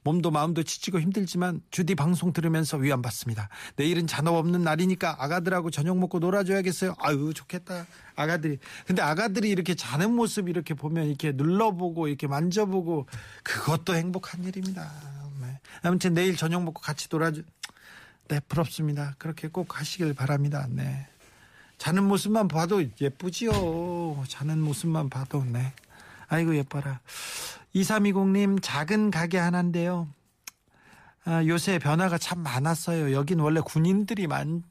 몸도 0.03 0.31
마음도 0.31 0.63
지치고 0.63 1.01
힘들지만 1.01 1.63
주디 1.71 1.95
방송 1.95 2.33
들으면서 2.33 2.77
위안받습니다. 2.77 3.49
내일은 3.77 4.07
잔업 4.07 4.35
없는 4.35 4.63
날이니까 4.63 5.23
아가들하고 5.23 5.71
저녁 5.71 5.99
먹고 5.99 6.19
놀아줘야겠어요. 6.19 6.95
아유 6.99 7.33
좋겠다. 7.35 7.87
아가들이. 8.17 8.59
근데 8.87 9.03
아가들이 9.03 9.49
이렇게 9.49 9.75
자는 9.75 10.13
모습 10.15 10.49
이렇게 10.49 10.75
보면 10.75 11.07
이렇게 11.07 11.33
눌러보고 11.33 12.09
이렇게 12.09 12.27
만져보고 12.27 13.07
그것도 13.45 13.95
행복한 13.95 14.45
일입니다. 14.45 14.91
네. 15.41 15.61
아무튼 15.83 16.15
내일 16.15 16.37
저녁 16.37 16.65
먹고 16.65 16.81
같이 16.81 17.09
놀아줘. 17.11 17.43
네 18.29 18.41
부럽습니다. 18.49 19.15
그렇게 19.19 19.49
꼭 19.49 19.79
하시길 19.79 20.15
바랍니다. 20.15 20.67
네. 20.69 21.07
자는 21.79 22.05
모습만 22.05 22.49
봐도 22.49 22.85
예쁘지요. 23.01 24.25
자는 24.29 24.61
모습만 24.61 25.09
봐도 25.09 25.45
네. 25.45 25.73
아이고 26.27 26.57
예뻐라. 26.57 27.01
2320님 27.79 28.59
작은 28.61 29.11
가게 29.11 29.39
하나인데요. 29.39 30.09
아, 31.25 31.45
요새 31.47 31.79
변화가 31.79 32.19
참 32.19 32.43
많았어요. 32.43 33.13
여긴 33.13 33.41
원래 33.41 33.61
군인들이 33.61 34.27
많던 34.27 34.63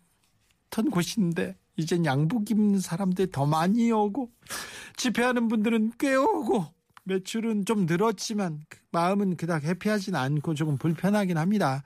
곳인데 0.92 1.56
이젠 1.76 2.06
양복 2.06 2.50
입는 2.50 2.80
사람들이 2.80 3.32
더 3.32 3.46
많이 3.46 3.92
오고 3.92 4.32
집회하는 4.96 5.48
분들은 5.48 5.94
꽤 6.00 6.16
오고 6.16 6.66
매출은 7.04 7.66
좀 7.66 7.86
늘었지만 7.86 8.60
그 8.68 8.80
마음은 8.92 9.38
그닥 9.38 9.64
해피하진 9.64 10.16
않고 10.16 10.56
조금 10.56 10.78
불편하긴 10.78 11.38
합니다. 11.38 11.84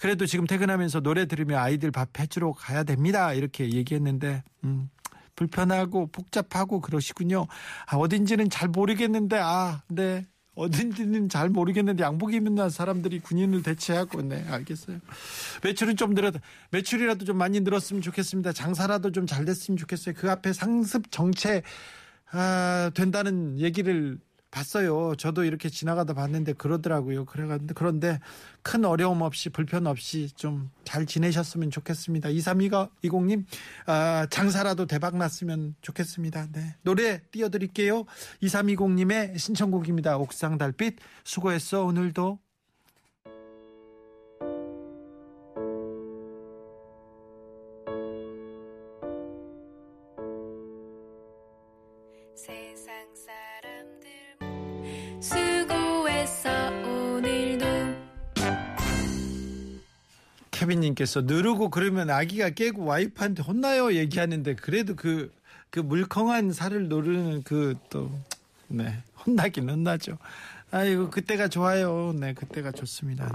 그래도 0.00 0.26
지금 0.26 0.46
퇴근하면서 0.46 1.00
노래 1.00 1.26
들으며 1.26 1.58
아이들 1.58 1.90
밥 1.90 2.18
해주러 2.18 2.52
가야 2.52 2.82
됩니다. 2.82 3.32
이렇게 3.32 3.70
얘기했는데 3.70 4.42
음, 4.64 4.90
불편하고 5.36 6.08
복잡하고 6.08 6.80
그러시군요. 6.80 7.46
아, 7.86 7.96
어딘지는 7.96 8.50
잘 8.50 8.68
모르겠는데 8.68 9.38
아, 9.38 9.82
네. 9.88 10.26
어딘지는 10.54 11.28
잘 11.28 11.48
모르겠는데 11.48 12.02
양복 12.02 12.34
입는 12.34 12.68
사람들이 12.70 13.20
군인을 13.20 13.62
대체하고 13.62 14.22
네 14.22 14.44
알겠어요. 14.48 14.98
매출은 15.62 15.96
좀 15.96 16.12
늘어도 16.14 16.38
매출이라도 16.70 17.24
좀 17.24 17.38
많이 17.38 17.60
늘었으면 17.60 18.02
좋겠습니다. 18.02 18.52
장사라도 18.52 19.12
좀 19.12 19.26
잘 19.26 19.44
됐으면 19.44 19.78
좋겠어요. 19.78 20.14
그 20.18 20.30
앞에 20.30 20.52
상습 20.52 21.10
정체 21.10 21.62
아, 22.32 22.90
된다는 22.94 23.58
얘기를 23.58 24.18
봤어요. 24.50 25.14
저도 25.16 25.44
이렇게 25.44 25.68
지나가다 25.68 26.14
봤는데 26.14 26.54
그러더라고요. 26.54 27.24
그래가는데 27.24 27.74
그런데 27.74 28.20
큰 28.62 28.84
어려움 28.84 29.22
없이 29.22 29.48
불편 29.50 29.86
없이 29.86 30.30
좀 30.34 30.70
잘 30.90 31.06
지내셨으면 31.06 31.70
좋겠습니다. 31.70 32.30
232가 32.30 32.90
20님 33.04 33.44
아, 33.86 34.26
장사라도 34.28 34.86
대박 34.86 35.16
났으면 35.16 35.76
좋겠습니다. 35.82 36.48
네. 36.50 36.74
노래 36.82 37.20
띄워드릴게요. 37.30 38.06
2320님의 38.42 39.38
신청곡입니다. 39.38 40.18
옥상 40.18 40.58
달빛 40.58 40.96
수고했어 41.22 41.84
오늘도. 41.84 42.40
님께서 61.00 61.22
누르고 61.22 61.70
그러면 61.70 62.10
아기가 62.10 62.50
깨고 62.50 62.84
와이프한테 62.84 63.42
혼나요 63.42 63.94
얘기하는데 63.94 64.54
그래도 64.56 64.96
그, 64.96 65.32
그 65.70 65.80
물컹한 65.80 66.52
살을 66.52 66.88
누르는 66.88 67.42
그 67.42 67.74
또 67.90 68.10
네. 68.70 69.02
혼나긴 69.26 69.68
혼나죠. 69.68 70.16
아이고, 70.70 71.10
그때가 71.10 71.48
좋아요. 71.48 72.14
네, 72.18 72.32
그때가 72.32 72.72
좋습니다. 72.72 73.26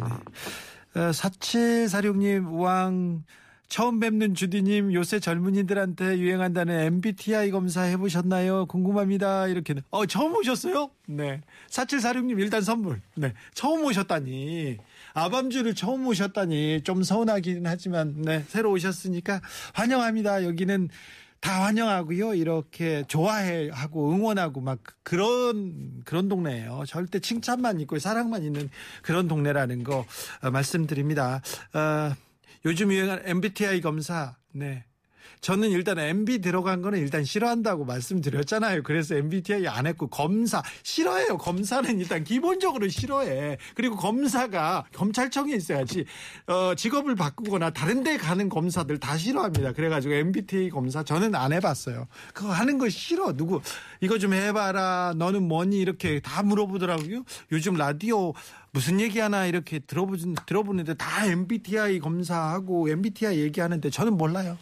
네. 0.93 1.01
어, 1.01 1.11
4746님, 1.11 2.49
우왕, 2.49 3.23
처음 3.67 3.99
뵙는 3.99 4.33
주디님, 4.33 4.93
요새 4.93 5.19
젊은이들한테 5.19 6.19
유행한다는 6.19 6.79
MBTI 6.79 7.51
검사 7.51 7.81
해보셨나요? 7.81 8.67
궁금합니다. 8.67 9.47
이렇게. 9.47 9.75
어, 9.91 10.05
처음 10.05 10.33
오셨어요? 10.35 10.89
네. 11.07 11.41
4746님, 11.69 12.39
일단 12.39 12.61
선물. 12.61 13.01
네. 13.15 13.33
처음 13.53 13.83
오셨다니. 13.83 14.77
아밤주를 15.15 15.73
처음 15.73 16.05
오셨다니. 16.05 16.81
좀 16.83 17.01
서운하긴 17.01 17.65
하지만, 17.65 18.21
네. 18.21 18.43
새로 18.47 18.71
오셨으니까 18.71 19.41
환영합니다. 19.73 20.43
여기는 20.43 20.89
다 21.39 21.63
환영하고요. 21.63 22.33
이렇게 22.33 23.03
좋아해 23.07 23.69
하고 23.71 24.11
응원하고 24.11 24.61
막 24.61 24.79
그런 25.03 26.01
그런 26.03 26.27
동네예요. 26.27 26.83
절대 26.87 27.19
칭찬만 27.19 27.79
있고 27.81 27.99
사랑만 27.99 28.43
있는 28.43 28.69
그런 29.03 29.27
동네라는 29.27 29.83
거 29.83 30.05
어, 30.41 30.51
말씀드립니다. 30.51 31.41
어, 31.73 32.13
요즘 32.65 32.91
유행한 32.91 33.21
MBTI 33.25 33.81
검사. 33.81 34.35
네. 34.53 34.85
저는 35.41 35.69
일단 35.69 35.99
MB 35.99 36.39
들어간 36.39 36.81
거는 36.81 36.99
일단 36.99 37.23
싫어한다고 37.23 37.85
말씀드렸잖아요. 37.85 38.83
그래서 38.83 39.15
MBTI 39.15 39.67
안 39.67 39.87
했고 39.87 40.07
검사 40.07 40.63
싫어해요. 40.83 41.37
검사는 41.37 41.99
일단 41.99 42.23
기본적으로 42.23 42.87
싫어해. 42.87 43.57
그리고 43.75 43.95
검사가 43.95 44.85
검찰청에 44.93 45.53
있어야지 45.53 46.05
어, 46.47 46.73
직업을 46.75 47.15
바꾸거나 47.15 47.71
다른 47.71 48.03
데 48.03 48.17
가는 48.17 48.49
검사들 48.49 48.99
다 48.99 49.17
싫어합니다. 49.17 49.73
그래가지고 49.73 50.13
MBTI 50.15 50.69
검사 50.69 51.03
저는 51.03 51.35
안 51.35 51.53
해봤어요. 51.53 52.07
그거 52.33 52.51
하는 52.51 52.77
거 52.77 52.89
싫어. 52.89 53.33
누구 53.33 53.61
이거 54.01 54.17
좀 54.17 54.33
해봐라. 54.33 55.13
너는 55.17 55.47
뭐니 55.47 55.77
이렇게 55.77 56.19
다 56.19 56.43
물어보더라고요. 56.43 57.23
요즘 57.51 57.75
라디오 57.75 58.33
무슨 58.71 58.99
얘기 58.99 59.19
하나 59.19 59.45
이렇게 59.45 59.79
들어보, 59.79 60.17
들어보는데 60.45 60.95
다 60.95 61.25
MBTI 61.25 61.99
검사하고 61.99 62.89
MBTI 62.89 63.39
얘기하는데 63.39 63.89
저는 63.89 64.17
몰라요. 64.17 64.57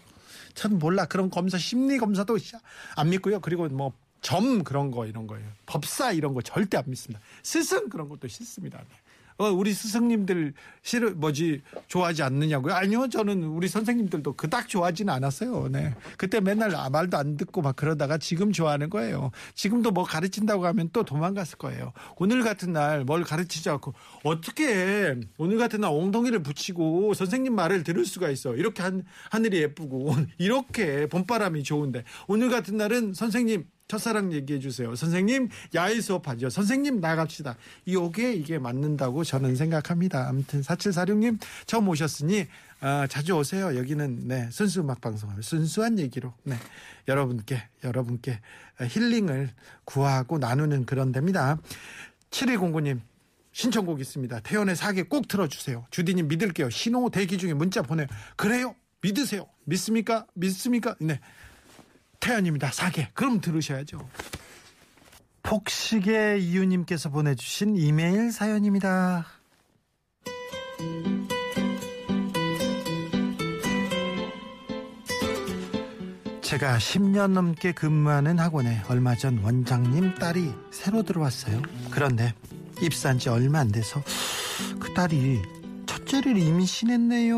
전 0.54 0.80
몰라. 0.80 1.06
그런 1.06 1.30
검사 1.30 1.58
심리 1.58 1.98
검사도 1.98 2.38
안 2.96 3.10
믿고요. 3.10 3.40
그리고 3.40 3.68
뭐 3.70 3.94
점 4.24 4.64
그런 4.64 4.90
거 4.90 5.06
이런 5.06 5.28
거예요. 5.28 5.46
법사 5.68 6.14
이런 6.14 6.34
거 6.34 6.42
절대 6.42 6.78
안 6.78 6.86
믿습니다. 6.88 7.24
스승 7.44 7.90
그런 7.90 8.10
것도 8.10 8.28
싫습니다. 8.30 8.82
네. 9.40 9.46
어, 9.46 9.52
우리 9.52 9.74
스승님들 9.74 10.54
싫어 10.82 11.12
뭐지 11.12 11.62
좋아하지 11.88 12.24
않느냐고요? 12.24 12.74
아니요, 12.74 13.08
저는 13.10 13.44
우리 13.44 13.68
선생님들도 13.68 14.34
그닥 14.34 14.68
좋아하지는 14.68 15.14
않았어요. 15.14 15.70
네, 15.72 15.94
그때 16.18 16.40
맨날 16.40 16.76
아, 16.76 16.90
말도 16.90 17.18
안 17.18 17.38
듣고 17.38 17.62
막 17.62 17.76
그러다가 17.76 18.18
지금 18.18 18.52
좋아하는 18.52 18.90
거예요. 18.90 19.32
지금도 19.56 19.92
뭐 19.92 20.04
가르친다고 20.04 20.66
하면 20.66 20.90
또 20.92 21.04
도망갔을 21.04 21.58
거예요. 21.58 21.94
오늘 22.18 22.44
같은 22.44 22.74
날 22.74 23.04
뭘 23.06 23.24
가르치지 23.24 23.70
않고 23.70 23.94
어떻게 24.24 25.16
오늘 25.38 25.58
같은 25.58 25.82
날 25.82 25.92
엉덩이를 25.92 26.42
붙이고 26.44 27.14
선생님 27.14 27.54
말을 27.56 27.84
들을 27.84 28.06
수가 28.06 28.30
있어? 28.30 28.56
이렇게 28.56 28.82
한 28.82 29.04
하늘이 29.30 29.58
예쁘고 29.58 30.16
이렇게 30.38 31.08
봄바람이 31.08 31.64
좋은데 31.64 32.04
오늘 32.28 32.50
같은 32.50 32.78
날은 32.78 33.14
선생님 33.14 33.66
첫사랑 33.88 34.34
얘기해 34.34 34.60
주세요. 34.60 34.96
선생님 34.96 35.50
야외 35.76 36.00
수업하죠. 36.02 36.50
선생님 36.50 37.00
나갑시다. 37.00 37.58
이게 37.86 38.34
이게 38.34 38.58
맞는다고 38.58 39.24
저는 39.24 39.56
생각합니다. 39.56 40.28
아무튼 40.28 40.62
4746님 40.62 41.40
처음 41.66 41.88
오셨으니 41.90 42.48
어, 42.82 43.06
자주 43.08 43.34
오세요. 43.34 43.78
여기는 43.78 44.28
네 44.28 44.50
순수 44.52 44.82
음악 44.82 45.02
방송을 45.02 45.44
순수한 45.44 46.00
얘기로 46.00 46.34
네 46.44 46.56
여러분께 47.08 47.62
여러분께 47.84 48.40
힐링을 48.82 49.52
구하고 49.86 50.38
나누는 50.38 50.86
그런 50.86 51.12
데입니다. 51.12 51.60
7209님 52.32 53.00
신청곡 53.52 54.02
있습니다. 54.02 54.40
태연의 54.40 54.76
사계 54.76 55.04
꼭 55.04 55.28
틀어주세요. 55.28 55.86
주디님 55.92 56.28
믿을게요. 56.28 56.70
신호 56.72 57.10
대기 57.10 57.38
중에 57.38 57.54
문자 57.54 57.82
보내요. 57.84 58.08
그래요? 58.36 58.76
믿으세요. 59.02 59.46
믿습니까? 59.66 60.26
믿습니까? 60.34 60.96
네. 61.00 61.20
태연입니다. 62.24 62.72
사계. 62.72 63.10
그럼 63.14 63.42
들으셔야죠. 63.42 64.00
폭식의 65.44 66.42
이유님께서 66.42 67.10
보내주신 67.10 67.76
이메일 67.76 68.32
사연입니다. 68.32 69.26
제가 76.40 76.78
10년 76.78 77.32
넘게 77.32 77.74
근무하는 77.74 78.40
학원에 78.40 78.82
얼마 78.88 79.16
전 79.16 79.40
원장님 79.40 80.16
딸이 80.16 80.54
새로 80.72 81.04
들어왔어요. 81.04 81.62
그런데 81.92 82.34
입사한 82.82 83.20
지 83.20 83.28
얼마 83.28 83.60
안 83.60 83.70
돼서 83.70 84.02
그 84.80 84.94
딸이 84.94 85.42
첫째를 85.88 86.38
임신했네요. 86.38 87.36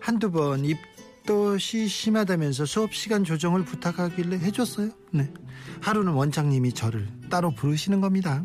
한두 0.00 0.32
번 0.32 0.64
입 0.64 0.93
덧이 1.26 1.88
심하다면서 1.88 2.66
수업 2.66 2.94
시간 2.94 3.24
조정을 3.24 3.64
부탁하길래 3.64 4.38
해줬어요. 4.38 4.90
네. 5.10 5.32
하루는 5.80 6.12
원장님이 6.12 6.72
저를 6.72 7.08
따로 7.30 7.50
부르시는 7.50 8.00
겁니다. 8.00 8.44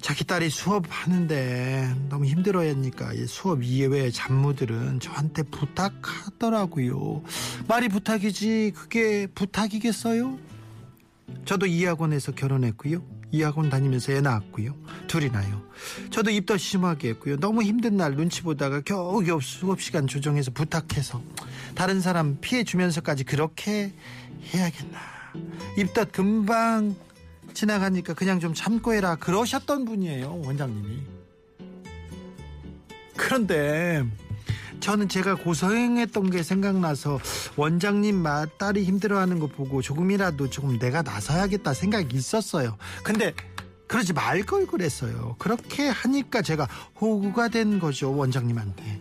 자기 0.00 0.22
딸이 0.24 0.50
수업하는데 0.50 1.94
너무 2.10 2.26
힘들어하니까 2.26 3.12
수업 3.26 3.62
이외의 3.62 4.12
잡무들은 4.12 5.00
저한테 5.00 5.42
부탁하더라고요. 5.44 7.22
말이 7.66 7.88
부탁이지 7.88 8.72
그게 8.74 9.26
부탁이겠어요? 9.34 10.38
저도 11.46 11.66
이 11.66 11.84
학원에서 11.86 12.32
결혼했고요. 12.32 13.02
이 13.34 13.42
학원 13.42 13.68
다니면서 13.68 14.12
애 14.12 14.20
낳았고요. 14.20 14.76
둘이 15.08 15.28
나요. 15.28 15.60
저도 16.10 16.30
입덧 16.30 16.58
심하게 16.58 17.08
했고요. 17.10 17.36
너무 17.38 17.64
힘든 17.64 17.96
날 17.96 18.14
눈치 18.14 18.42
보다가 18.42 18.82
겨우겨우 18.82 19.40
수업 19.40 19.80
시간 19.80 20.06
조정해서 20.06 20.52
부탁해서 20.52 21.20
다른 21.74 22.00
사람 22.00 22.38
피해 22.40 22.62
주면서까지 22.62 23.24
그렇게 23.24 23.92
해야겠나. 24.54 24.98
입덧 25.76 26.12
금방 26.12 26.94
지나가니까 27.54 28.14
그냥 28.14 28.38
좀 28.38 28.54
참고 28.54 28.94
해라 28.94 29.16
그러셨던 29.16 29.84
분이에요 29.84 30.42
원장님이 30.44 31.02
그런데 33.16 34.04
저는 34.80 35.08
제가 35.08 35.36
고생했던 35.36 36.30
게 36.30 36.42
생각나서 36.42 37.18
원장님 37.56 38.24
딸이 38.58 38.84
힘들어하는 38.84 39.38
거 39.38 39.46
보고 39.46 39.80
조금이라도 39.80 40.50
조금 40.50 40.78
내가 40.78 41.02
나서야겠다 41.02 41.72
생각이 41.74 42.14
있었어요 42.16 42.76
근데 43.02 43.32
그러지 43.86 44.12
말 44.12 44.42
걸 44.44 44.66
그랬어요 44.66 45.36
그렇게 45.38 45.88
하니까 45.88 46.42
제가 46.42 46.68
호구가 47.00 47.48
된 47.48 47.78
거죠 47.78 48.14
원장님한테 48.14 49.00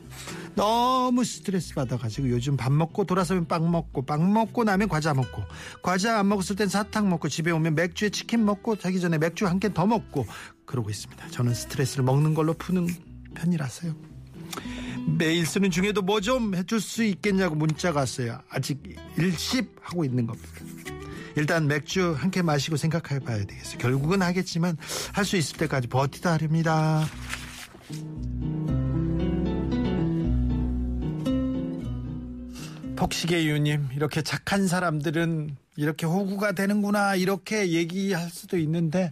너무 0.55 1.23
스트레스 1.25 1.73
받아가지고 1.73 2.29
요즘 2.29 2.55
밥 2.55 2.71
먹고 2.71 3.03
돌아서면 3.05 3.47
빵 3.47 3.69
먹고 3.71 4.05
빵 4.05 4.31
먹고 4.31 4.63
나면 4.63 4.87
과자 4.87 5.13
먹고 5.13 5.43
과자 5.81 6.19
안 6.19 6.29
먹었을 6.29 6.55
땐 6.55 6.67
사탕 6.69 7.09
먹고 7.09 7.27
집에 7.27 7.49
오면 7.51 7.73
맥주에 7.75 8.09
치킨 8.09 8.45
먹고 8.45 8.75
자기 8.77 9.01
전에 9.01 9.17
맥주 9.17 9.47
한 9.47 9.59
캔 9.59 9.73
더 9.73 9.87
먹고 9.87 10.27
그러고 10.65 10.91
있습니다. 10.91 11.29
저는 11.29 11.55
스트레스를 11.55 12.03
먹는 12.05 12.35
걸로 12.35 12.53
푸는 12.53 12.87
편이라서요. 13.33 14.12
매일 15.05 15.45
쓰는 15.45 15.69
중에도 15.71 16.01
뭐 16.01 16.19
좀 16.21 16.55
해줄 16.55 16.79
수 16.79 17.03
있겠냐고 17.03 17.55
문자가 17.55 18.01
왔어요. 18.01 18.39
아직 18.49 18.81
일십 19.17 19.69
하고 19.81 20.03
있는 20.05 20.25
겁니다. 20.25 20.49
일단 21.35 21.67
맥주 21.67 22.15
한 22.17 22.31
캔 22.31 22.45
마시고 22.45 22.77
생각해 22.77 23.19
봐야 23.19 23.39
되겠어요. 23.45 23.77
결국은 23.79 24.21
하겠지만 24.21 24.77
할 25.13 25.25
수 25.25 25.35
있을 25.37 25.57
때까지 25.57 25.87
버티다 25.87 26.33
하렵니다. 26.33 27.05
폭식의 32.95 33.49
유님 33.49 33.89
이렇게 33.95 34.21
착한 34.21 34.67
사람들은 34.67 35.57
이렇게 35.75 36.05
호구가 36.05 36.53
되는구나 36.53 37.15
이렇게 37.15 37.71
얘기할 37.71 38.29
수도 38.29 38.57
있는데 38.57 39.11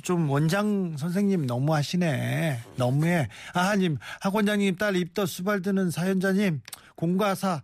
좀 0.00 0.30
원장 0.30 0.96
선생님 0.96 1.46
너무 1.46 1.74
하시네. 1.74 2.60
너무해. 2.76 3.28
아님 3.52 3.98
학원장님 4.20 4.76
딸 4.76 4.96
입덧 4.96 5.26
수발드는 5.26 5.90
사연자님 5.90 6.62
공과사 6.96 7.62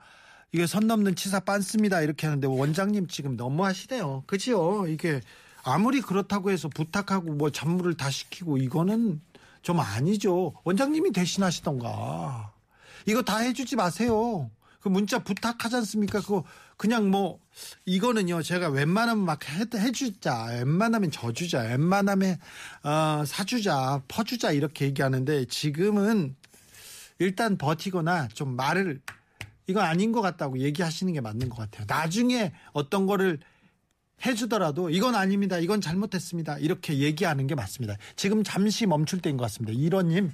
이게 0.52 0.66
선 0.66 0.86
넘는 0.86 1.14
치사 1.14 1.40
빤습니다. 1.40 2.02
이렇게 2.02 2.26
하는데 2.26 2.46
원장님 2.46 3.06
지금 3.08 3.36
너무 3.36 3.64
하시네요. 3.64 4.24
그지요? 4.26 4.86
이게 4.88 5.20
아무리 5.62 6.00
그렇다고 6.00 6.50
해서 6.50 6.68
부탁하고 6.68 7.32
뭐 7.32 7.50
잡무를 7.50 7.94
다 7.94 8.10
시키고 8.10 8.58
이거는 8.58 9.20
좀 9.62 9.80
아니죠. 9.80 10.54
원장님이 10.64 11.12
대신하시던가. 11.12 12.52
이거 13.06 13.22
다 13.22 13.38
해주지 13.38 13.76
마세요. 13.76 14.50
그 14.80 14.88
문자 14.88 15.18
부탁하지 15.18 15.76
않습니까? 15.76 16.20
그거 16.20 16.44
그냥 16.78 17.10
뭐 17.10 17.40
이거는요 17.84 18.40
제가 18.40 18.70
웬만하면 18.70 19.24
막 19.24 19.46
해, 19.50 19.64
해주자 19.74 20.44
웬만하면 20.44 21.10
져주자 21.10 21.62
웬만하면 21.62 22.38
어, 22.84 23.24
사주자 23.26 24.00
퍼주자 24.08 24.52
이렇게 24.52 24.86
얘기하는데 24.86 25.44
지금은 25.46 26.36
일단 27.18 27.58
버티거나 27.58 28.28
좀 28.28 28.54
말을 28.54 29.02
이거 29.66 29.80
아닌 29.80 30.12
것 30.12 30.22
같다고 30.22 30.60
얘기하시는 30.60 31.12
게 31.12 31.20
맞는 31.20 31.48
것 31.50 31.56
같아요. 31.56 31.84
나중에 31.88 32.52
어떤 32.72 33.06
거를 33.06 33.40
해주더라도 34.24 34.88
이건 34.88 35.14
아닙니다. 35.14 35.58
이건 35.58 35.80
잘못했습니다. 35.80 36.58
이렇게 36.58 36.98
얘기하는 36.98 37.46
게 37.48 37.54
맞습니다. 37.54 37.96
지금 38.16 38.44
잠시 38.44 38.86
멈출 38.86 39.20
때인 39.20 39.36
것 39.36 39.42
같습니다. 39.44 39.78
이런님 39.78 40.30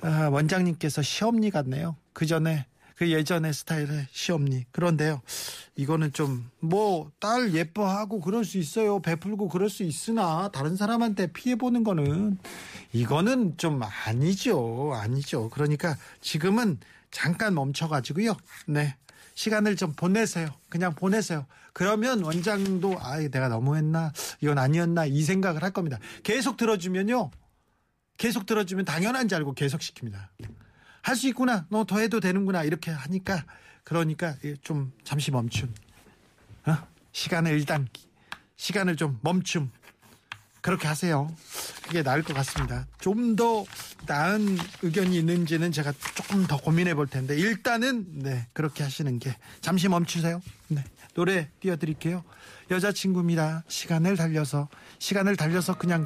아, 0.00 0.28
원장님께서 0.30 1.02
시험니 1.02 1.50
같네요. 1.50 1.96
그 2.12 2.26
전에 2.26 2.66
그 2.96 3.10
예전의 3.10 3.52
스타일의 3.54 4.08
시험니. 4.10 4.64
그런데요, 4.72 5.20
이거는 5.76 6.12
좀 6.12 6.50
뭐 6.60 7.10
딸 7.20 7.54
예뻐하고 7.54 8.20
그럴 8.20 8.44
수 8.44 8.58
있어요. 8.58 9.00
베풀고 9.00 9.48
그럴 9.48 9.70
수 9.70 9.82
있으나 9.82 10.48
다른 10.52 10.76
사람한테 10.76 11.28
피해 11.32 11.54
보는 11.56 11.84
거는 11.84 12.38
이거는 12.92 13.56
좀 13.58 13.80
아니죠, 13.82 14.92
아니죠. 14.94 15.50
그러니까 15.50 15.96
지금은 16.20 16.78
잠깐 17.10 17.54
멈춰가지고요. 17.54 18.36
네. 18.66 18.96
시간을 19.34 19.76
좀 19.76 19.92
보내세요. 19.92 20.48
그냥 20.70 20.94
보내세요. 20.94 21.46
그러면 21.74 22.22
원장도 22.22 22.96
아, 23.00 23.18
내가 23.18 23.48
너무했나? 23.48 24.12
이건 24.40 24.56
아니었나? 24.58 25.04
이 25.04 25.22
생각을 25.22 25.62
할 25.62 25.72
겁니다. 25.72 25.98
계속 26.22 26.56
들어주면요. 26.56 27.30
계속 28.16 28.46
들어주면 28.46 28.86
당연한 28.86 29.28
줄 29.28 29.36
알고 29.36 29.52
계속 29.52 29.80
시킵니다. 29.80 30.28
할 31.06 31.14
수 31.14 31.28
있구나. 31.28 31.66
너 31.70 31.84
더 31.84 31.98
해도 32.00 32.18
되는구나. 32.18 32.64
이렇게 32.64 32.90
하니까 32.90 33.44
그러니까 33.84 34.34
좀 34.62 34.92
잠시 35.04 35.30
멈춤. 35.30 35.72
어? 36.66 36.76
시간을 37.12 37.52
일단 37.52 37.88
시간을 38.56 38.96
좀 38.96 39.18
멈춤. 39.22 39.70
그렇게 40.60 40.88
하세요. 40.88 41.32
그게 41.84 42.02
나을 42.02 42.24
것 42.24 42.34
같습니다. 42.34 42.88
좀 43.00 43.36
더 43.36 43.64
나은 44.06 44.58
의견이 44.82 45.16
있는지는 45.18 45.70
제가 45.70 45.92
조금 46.16 46.44
더 46.46 46.56
고민해 46.56 46.94
볼 46.96 47.06
텐데 47.06 47.36
일단은 47.36 48.06
네 48.24 48.48
그렇게 48.52 48.82
하시는 48.82 49.18
게 49.20 49.36
잠시 49.60 49.88
멈추세요. 49.88 50.40
네 50.68 50.82
노래 51.14 51.48
띄워드릴게요. 51.60 52.24
여자친구입니다. 52.70 53.62
시간을 53.68 54.16
달려서 54.16 54.68
시간을 54.98 55.36
달려서 55.36 55.78
그냥 55.78 56.04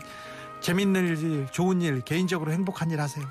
재밌는 0.60 1.06
일, 1.06 1.46
좋은 1.52 1.80
일, 1.80 2.02
개인적으로 2.02 2.52
행복한 2.52 2.90
일 2.90 3.00
하세요. 3.00 3.26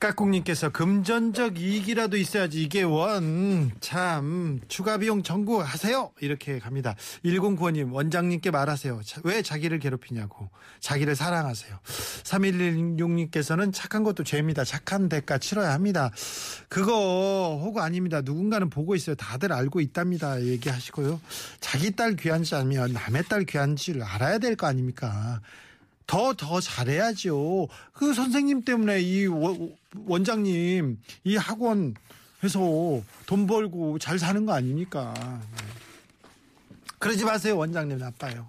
까꿍님께서 0.00 0.70
금전적 0.70 1.58
이익이라도 1.58 2.16
있어야지 2.16 2.62
이게 2.62 2.82
원. 2.82 3.72
참 3.80 4.60
추가 4.68 4.98
비용 4.98 5.22
청구하세요. 5.22 6.12
이렇게 6.20 6.58
갑니다. 6.58 6.94
1095님 7.24 7.92
원장님께 7.92 8.50
말하세요. 8.50 9.00
왜 9.24 9.42
자기를 9.42 9.78
괴롭히냐고. 9.78 10.50
자기를 10.80 11.16
사랑하세요. 11.16 11.78
3116님께서는 12.24 13.72
착한 13.72 14.02
것도 14.04 14.24
죄입니다. 14.24 14.64
착한 14.64 15.08
대가 15.08 15.38
치러야 15.38 15.72
합니다. 15.72 16.10
그거 16.68 17.58
호구 17.62 17.80
아닙니다. 17.80 18.20
누군가는 18.22 18.68
보고 18.68 18.94
있어요. 18.94 19.16
다들 19.16 19.52
알고 19.52 19.80
있답니다. 19.80 20.42
얘기하시고요. 20.42 21.20
자기 21.60 21.92
딸 21.92 22.16
귀한지 22.16 22.54
아니면 22.54 22.92
남의 22.92 23.24
딸 23.28 23.44
귀한지를 23.44 24.02
알아야 24.02 24.38
될 24.38 24.56
거 24.56 24.66
아닙니까 24.66 25.40
더, 26.06 26.34
더 26.34 26.60
잘해야죠. 26.60 27.68
그 27.92 28.14
선생님 28.14 28.62
때문에 28.62 29.00
이 29.00 29.26
원장님, 29.26 30.98
이 31.24 31.36
학원 31.36 31.94
해서 32.44 32.60
돈 33.26 33.46
벌고 33.46 33.98
잘 33.98 34.18
사는 34.18 34.46
거 34.46 34.52
아닙니까? 34.52 35.14
네. 35.16 35.64
그러지 36.98 37.24
마세요, 37.24 37.56
원장님 37.56 37.98
나빠요. 37.98 38.48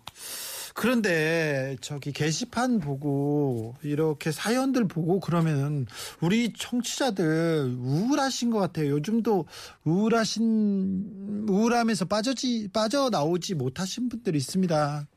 그런데 0.77 1.75
저기 1.81 2.11
게시판 2.11 2.79
보고 2.79 3.73
이렇게 3.81 4.31
사연들 4.31 4.87
보고 4.87 5.19
그러면 5.19 5.87
우리 6.21 6.53
청취자들 6.53 7.75
우울하신 7.79 8.51
것 8.51 8.59
같아요. 8.59 8.91
요즘도 8.91 9.47
우울하신 9.85 11.45
우울함에서 11.49 12.05
빠져지 12.05 12.69
빠져 12.71 13.09
나오지 13.09 13.55
못하신 13.55 14.07
분들이 14.07 14.37
있습니다. 14.37 15.07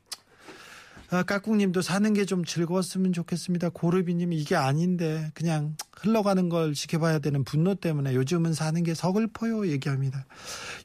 아, 1.11 1.23
까꿍님도 1.23 1.81
사는 1.81 2.13
게 2.13 2.25
좀 2.25 2.45
즐거웠으면 2.45 3.11
좋겠습니다. 3.13 3.69
고르비님 3.69 4.31
이게 4.33 4.55
아닌데 4.55 5.29
그냥 5.33 5.75
흘러가는 6.01 6.49
걸 6.49 6.73
지켜봐야 6.73 7.19
되는 7.19 7.43
분노 7.43 7.75
때문에 7.75 8.15
요즘은 8.15 8.53
사는 8.53 8.81
게 8.83 8.93
서글퍼요 8.93 9.67
얘기합니다. 9.67 10.25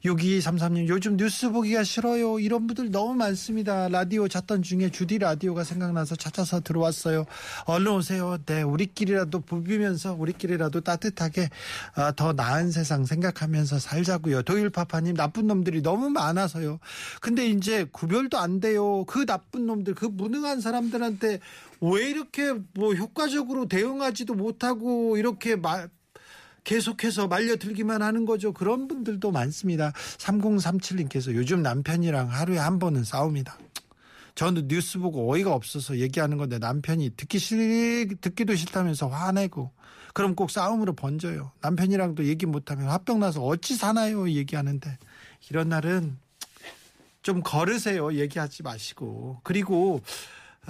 6233님 0.05 0.87
요즘 0.87 1.17
뉴스 1.17 1.49
보기가 1.49 1.83
싫어요. 1.83 2.39
이런 2.39 2.67
분들 2.67 2.91
너무 2.91 3.15
많습니다. 3.15 3.89
라디오 3.89 4.27
찾던 4.27 4.61
중에 4.61 4.89
주디 4.89 5.17
라디오가 5.17 5.63
생각나서 5.63 6.15
찾아서 6.15 6.61
들어왔어요. 6.61 7.25
얼른 7.65 7.87
오세요. 7.93 8.37
네 8.45 8.61
우리끼리라도 8.61 9.39
부비면서 9.41 10.13
우리끼리라도 10.13 10.81
따뜻하게 10.81 11.49
아, 11.95 12.11
더 12.11 12.33
나은 12.33 12.71
세상 12.71 13.05
생각하면서 13.05 13.79
살자고요. 13.79 14.43
도일파파님 14.43 15.15
나쁜 15.15 15.47
놈들이 15.47 15.81
너무 15.81 16.09
많아서요. 16.09 16.79
근데 17.21 17.47
이제 17.47 17.85
구별도 17.91 18.37
안 18.37 18.59
돼요. 18.59 19.03
그 19.05 19.25
나쁜 19.25 19.65
놈들 19.65 19.95
그 19.95 20.05
무능한 20.05 20.61
사람들한테 20.61 21.39
왜 21.81 22.09
이렇게 22.09 22.53
뭐 22.73 22.93
효과적으로 22.93 23.67
대응하지도 23.67 24.33
못하고 24.33 25.17
이렇게 25.17 25.55
말 25.55 25.89
계속해서 26.63 27.27
말려들기만 27.27 28.01
하는 28.01 28.25
거죠. 28.25 28.51
그런 28.51 28.87
분들도 28.87 29.31
많습니다. 29.31 29.93
3037님께서 30.17 31.33
요즘 31.33 31.61
남편이랑 31.61 32.29
하루에 32.29 32.57
한 32.57 32.77
번은 32.77 33.05
싸웁니다. 33.05 33.57
저는 34.35 34.67
뉴스 34.67 34.99
보고 34.99 35.31
어이가 35.31 35.53
없어서 35.53 35.97
얘기하는 35.97 36.37
건데 36.37 36.59
남편이 36.59 37.11
듣기 37.15 37.39
싫, 37.39 38.17
듣기도 38.19 38.53
싫다면서 38.53 39.07
화내고 39.07 39.71
그럼 40.13 40.35
꼭 40.35 40.51
싸움으로 40.51 40.93
번져요. 40.93 41.51
남편이랑도 41.61 42.25
얘기 42.25 42.45
못하면 42.45 42.87
화병 42.87 43.19
나서 43.19 43.41
어찌 43.43 43.75
사나요? 43.75 44.29
얘기하는데 44.29 44.97
이런 45.49 45.69
날은 45.69 46.17
좀 47.21 47.41
걸으세요. 47.41 48.13
얘기하지 48.13 48.63
마시고. 48.63 49.41
그리고 49.43 50.01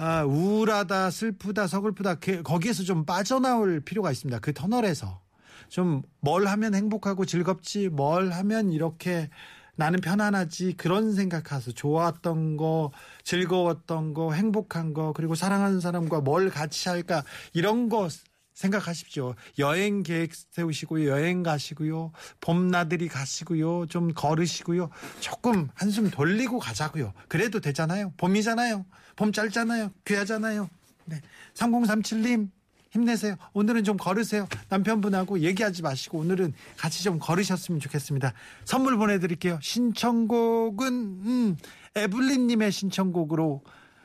아, 0.00 0.22
우울하다, 0.24 1.10
슬프다, 1.10 1.66
서글프다 1.66 2.16
거기에서 2.44 2.84
좀 2.84 3.04
빠져나올 3.04 3.80
필요가 3.80 4.12
있습니다. 4.12 4.38
그 4.38 4.52
터널에서 4.54 5.20
좀 5.68 6.02
뭘 6.20 6.46
하면 6.46 6.74
행복하고 6.74 7.24
즐겁지, 7.24 7.88
뭘 7.88 8.30
하면 8.32 8.70
이렇게 8.72 9.28
나는 9.76 10.00
편안하지 10.00 10.74
그런 10.76 11.12
생각하서 11.14 11.72
좋았던 11.72 12.56
거, 12.56 12.92
즐거웠던 13.24 14.14
거, 14.14 14.32
행복한 14.32 14.92
거, 14.94 15.12
그리고 15.12 15.34
사랑하는 15.34 15.80
사람과 15.80 16.20
뭘 16.20 16.50
같이 16.50 16.88
할까 16.88 17.22
이런 17.54 17.88
거 17.88 18.08
생각하십시오. 18.54 19.34
여행 19.60 20.02
계획 20.02 20.32
세우시고요. 20.34 21.08
여행 21.08 21.44
가시고요. 21.44 22.10
봄나들이 22.40 23.06
가시고요. 23.08 23.86
좀 23.86 24.12
걸으시고요. 24.12 24.90
조금 25.20 25.68
한숨 25.74 26.10
돌리고 26.10 26.58
가자고요. 26.58 27.12
그래도 27.28 27.60
되잖아요. 27.60 28.12
봄이잖아요. 28.16 28.84
봄 29.18 29.32
짧잖아요. 29.32 29.90
귀하잖아요. 30.04 30.70
네. 31.06 31.20
3037님 31.54 32.50
힘내세요. 32.90 33.34
오늘은 33.52 33.82
좀 33.82 33.96
걸으세요. 33.96 34.46
남편분하고 34.68 35.40
얘기하지 35.40 35.82
마시고 35.82 36.18
오늘은 36.18 36.54
같이 36.76 37.02
좀 37.02 37.18
걸으셨으면 37.18 37.80
좋겠습니다. 37.80 38.32
선물 38.64 38.96
보내드릴게요. 38.96 39.58
신청곡은 39.60 40.92
음, 40.94 41.56
에블린님의 41.96 42.70
신청곡으로 42.70 43.64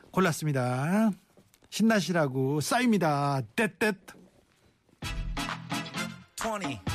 골랐습니다. 0.10 1.12
신나시라고 1.69 2.60
쌓입니다. 2.60 3.41
떼떼 3.56 3.93
20, 6.43 6.92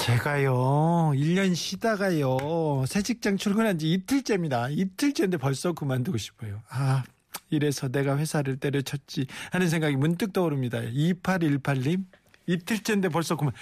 제가요, 0.00 1.12
1년 1.14 1.54
쉬다가요, 1.54 2.84
새 2.86 3.02
직장 3.02 3.36
출근한 3.36 3.78
지 3.78 3.92
이틀째입니다. 3.92 4.70
이틀째인데 4.70 5.36
벌써 5.36 5.74
그만두고 5.74 6.16
싶어요. 6.16 6.62
아, 6.70 7.04
이래서 7.50 7.88
내가 7.88 8.16
회사를 8.16 8.56
때려쳤지 8.56 9.26
하는 9.50 9.68
생각이 9.68 9.96
문득 9.96 10.32
떠오릅니다. 10.32 10.80
2818님, 10.80 12.04
이틀째인데 12.46 13.10
벌써 13.10 13.36
그만. 13.36 13.52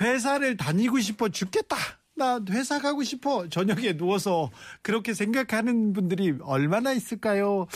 회사를 0.00 0.56
다니고 0.56 1.00
싶어 1.00 1.28
죽겠다. 1.28 1.76
나 2.14 2.38
회사 2.50 2.78
가고 2.80 3.02
싶어. 3.02 3.48
저녁에 3.48 3.96
누워서 3.96 4.50
그렇게 4.82 5.12
생각하는 5.12 5.92
분들이 5.92 6.34
얼마나 6.42 6.92
있을까요? 6.92 7.66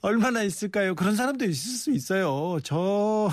얼마나 0.00 0.42
있을까요? 0.42 0.96
그런 0.96 1.14
사람도 1.14 1.44
있을 1.44 1.72
수 1.76 1.92
있어요. 1.92 2.58
저 2.64 3.30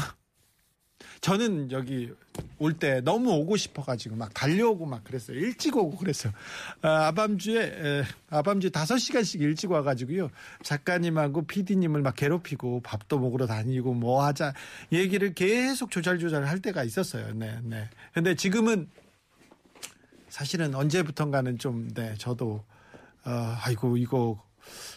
저는 1.22 1.72
여기 1.72 2.12
올 2.58 2.74
때 2.74 3.02
너무 3.02 3.32
오고 3.32 3.58
싶어가지고 3.58 4.16
막 4.16 4.34
달려오고 4.34 4.86
막 4.86 5.04
그랬어요. 5.04 5.38
일찍 5.38 5.76
오고 5.78 5.98
그랬어요. 5.98 6.34
아, 6.82 7.08
아밤주에, 7.08 7.62
에, 7.62 8.04
아밤주에 8.30 8.72
5시간씩 8.72 9.42
일찍 9.42 9.72
와가지고요. 9.72 10.30
작가님하고 10.64 11.46
PD님을 11.46 12.02
막 12.02 12.16
괴롭히고 12.16 12.82
밥도 12.82 13.20
먹으러 13.20 13.46
다니고 13.46 13.94
뭐 13.94 14.26
하자 14.26 14.54
얘기를 14.92 15.34
계속 15.34 15.92
조잘조잘 15.92 16.46
할 16.46 16.60
때가 16.60 16.84
있었어요. 16.84 17.34
네, 17.36 17.60
네. 17.64 17.90
근데 18.14 18.36
지금은 18.36 18.88
사실은 20.30 20.74
언제부턴가는 20.74 21.60
좀, 21.60 21.90
네, 21.94 22.16
저도, 22.18 22.64
어, 23.24 23.56
아이고, 23.62 23.98
이거 23.98 24.44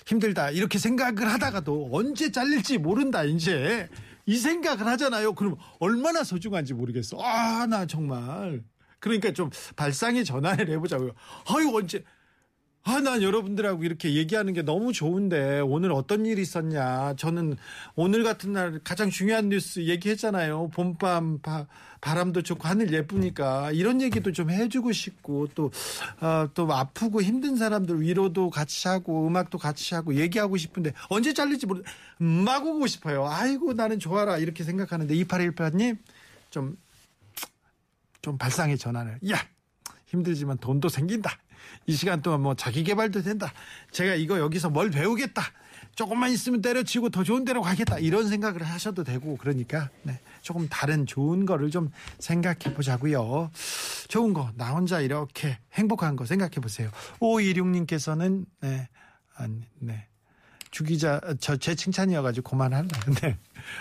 힘들다. 0.06 0.50
이렇게 0.50 0.78
생각을 0.78 1.30
하다가도 1.30 1.90
언제 1.92 2.32
잘릴지 2.32 2.78
모른다, 2.78 3.22
이제. 3.22 3.86
이 4.26 4.36
생각을 4.36 4.86
하잖아요. 4.86 5.34
그럼 5.34 5.56
얼마나 5.78 6.24
소중한지 6.24 6.74
모르겠어. 6.74 7.16
아, 7.20 7.66
나 7.66 7.86
정말. 7.86 8.62
그러니까 8.98 9.32
좀 9.32 9.50
발상의 9.76 10.24
전환을 10.24 10.68
해보자고요. 10.68 11.12
아유, 11.48 11.70
언제. 11.74 12.02
아, 12.88 13.00
난 13.00 13.20
여러분들하고 13.20 13.82
이렇게 13.82 14.14
얘기하는 14.14 14.52
게 14.52 14.62
너무 14.62 14.92
좋은데 14.92 15.58
오늘 15.58 15.90
어떤 15.90 16.24
일이 16.24 16.40
있었냐. 16.40 17.14
저는 17.16 17.56
오늘 17.96 18.22
같은 18.22 18.52
날 18.52 18.78
가장 18.84 19.10
중요한 19.10 19.48
뉴스 19.48 19.80
얘기했잖아요. 19.80 20.68
봄밤 20.68 21.40
바, 21.40 21.66
바람도 22.00 22.42
좋고 22.42 22.68
하늘 22.68 22.92
예쁘니까 22.92 23.72
이런 23.72 24.00
얘기도 24.00 24.30
좀 24.30 24.50
해주고 24.50 24.92
싶고 24.92 25.48
또, 25.56 25.72
어, 26.20 26.48
또 26.54 26.72
아프고 26.72 27.20
힘든 27.22 27.56
사람들 27.56 28.02
위로도 28.02 28.50
같이 28.50 28.86
하고 28.86 29.26
음악도 29.26 29.58
같이 29.58 29.96
하고 29.96 30.14
얘기하고 30.14 30.56
싶은데 30.56 30.92
언제 31.08 31.32
잘릴지 31.32 31.66
모르, 31.66 31.82
막 32.18 32.64
오고 32.64 32.86
싶어요. 32.86 33.26
아이고 33.26 33.72
나는 33.72 33.98
좋아라 33.98 34.38
이렇게 34.38 34.62
생각하는데 34.62 35.12
2818님 35.12 35.98
좀, 36.50 36.76
좀 38.22 38.38
발상의 38.38 38.78
전환을. 38.78 39.18
야! 39.28 39.38
힘들지만 40.06 40.58
돈도 40.58 40.88
생긴다. 40.88 41.36
이 41.86 41.92
시간 41.94 42.22
동안 42.22 42.40
뭐 42.42 42.54
자기 42.54 42.82
개발도 42.84 43.22
된다. 43.22 43.52
제가 43.92 44.14
이거 44.14 44.38
여기서 44.38 44.70
뭘 44.70 44.90
배우겠다. 44.90 45.42
조금만 45.94 46.30
있으면 46.30 46.60
때려치고 46.60 47.08
더 47.08 47.24
좋은 47.24 47.44
데로 47.46 47.62
가겠다. 47.62 47.98
이런 47.98 48.28
생각을 48.28 48.62
하셔도 48.62 49.02
되고 49.02 49.36
그러니까 49.38 49.88
네, 50.02 50.20
조금 50.42 50.68
다른 50.68 51.06
좋은 51.06 51.46
거를 51.46 51.70
좀 51.70 51.90
생각해 52.18 52.74
보자고요. 52.74 53.50
좋은 54.08 54.34
거 54.34 54.50
나 54.56 54.72
혼자 54.72 55.00
이렇게 55.00 55.58
행복한 55.72 56.16
거 56.16 56.26
생각해 56.26 56.56
보세요. 56.56 56.90
526님께서는 57.20 58.44
네. 58.60 58.88
아니, 59.36 59.60
네. 59.78 60.06
주기자 60.70 61.20
저 61.40 61.56
제 61.56 61.74
칭찬이어가지고 61.74 62.50
그만할래. 62.50 62.88
네. 63.22 63.38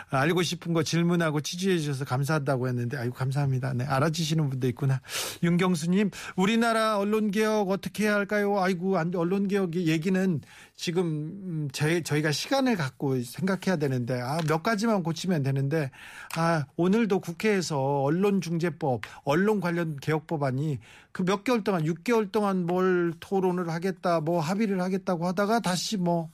알고 0.10 0.42
싶은 0.44 0.74
거 0.74 0.84
질문하고 0.84 1.42
취재해 1.42 1.78
주셔서 1.78 2.06
감사하다고 2.06 2.68
했는데 2.68 2.98
아이고 2.98 3.14
감사합니다. 3.14 3.74
네 3.74 3.86
알아주시는 3.86 4.50
분도 4.50 4.68
있구나. 4.68 5.02
윤경수님 5.44 6.12
우리나라 6.36 6.98
언론 6.98 7.32
개혁 7.32 7.70
어떻게 7.70 8.06
해야 8.06 8.16
할까요? 8.16 8.60
아이고 8.60 8.98
언론 8.98 9.48
개혁 9.48 9.76
얘기는 9.76 10.42
지금 10.76 11.68
저희 11.72 12.04
저희가 12.04 12.32
시간을 12.32 12.76
갖고 12.76 13.22
생각해야 13.22 13.76
되는데 13.78 14.20
아 14.22 14.40
몇 14.48 14.62
가지만 14.64 15.02
고치면 15.04 15.44
되는데 15.44 15.90
아 16.38 16.66
오늘도 16.76 17.20
국회에서 17.20 18.04
언론중재법 18.04 19.02
언론 19.24 19.60
관련 19.60 19.98
개혁 19.98 20.28
법안이 20.28 20.80
그 21.12 21.24
몇 21.26 21.44
개월 21.44 21.64
동안 21.64 21.84
6개월 21.84 22.32
동안 22.32 22.66
뭘 22.66 23.14
토론을 23.20 23.70
하겠다 23.70 24.20
뭐 24.22 24.40
합의를 24.40 24.80
하겠다고 24.82 25.26
하다가 25.28 25.60
다시 25.62 25.98
뭐 25.98 26.30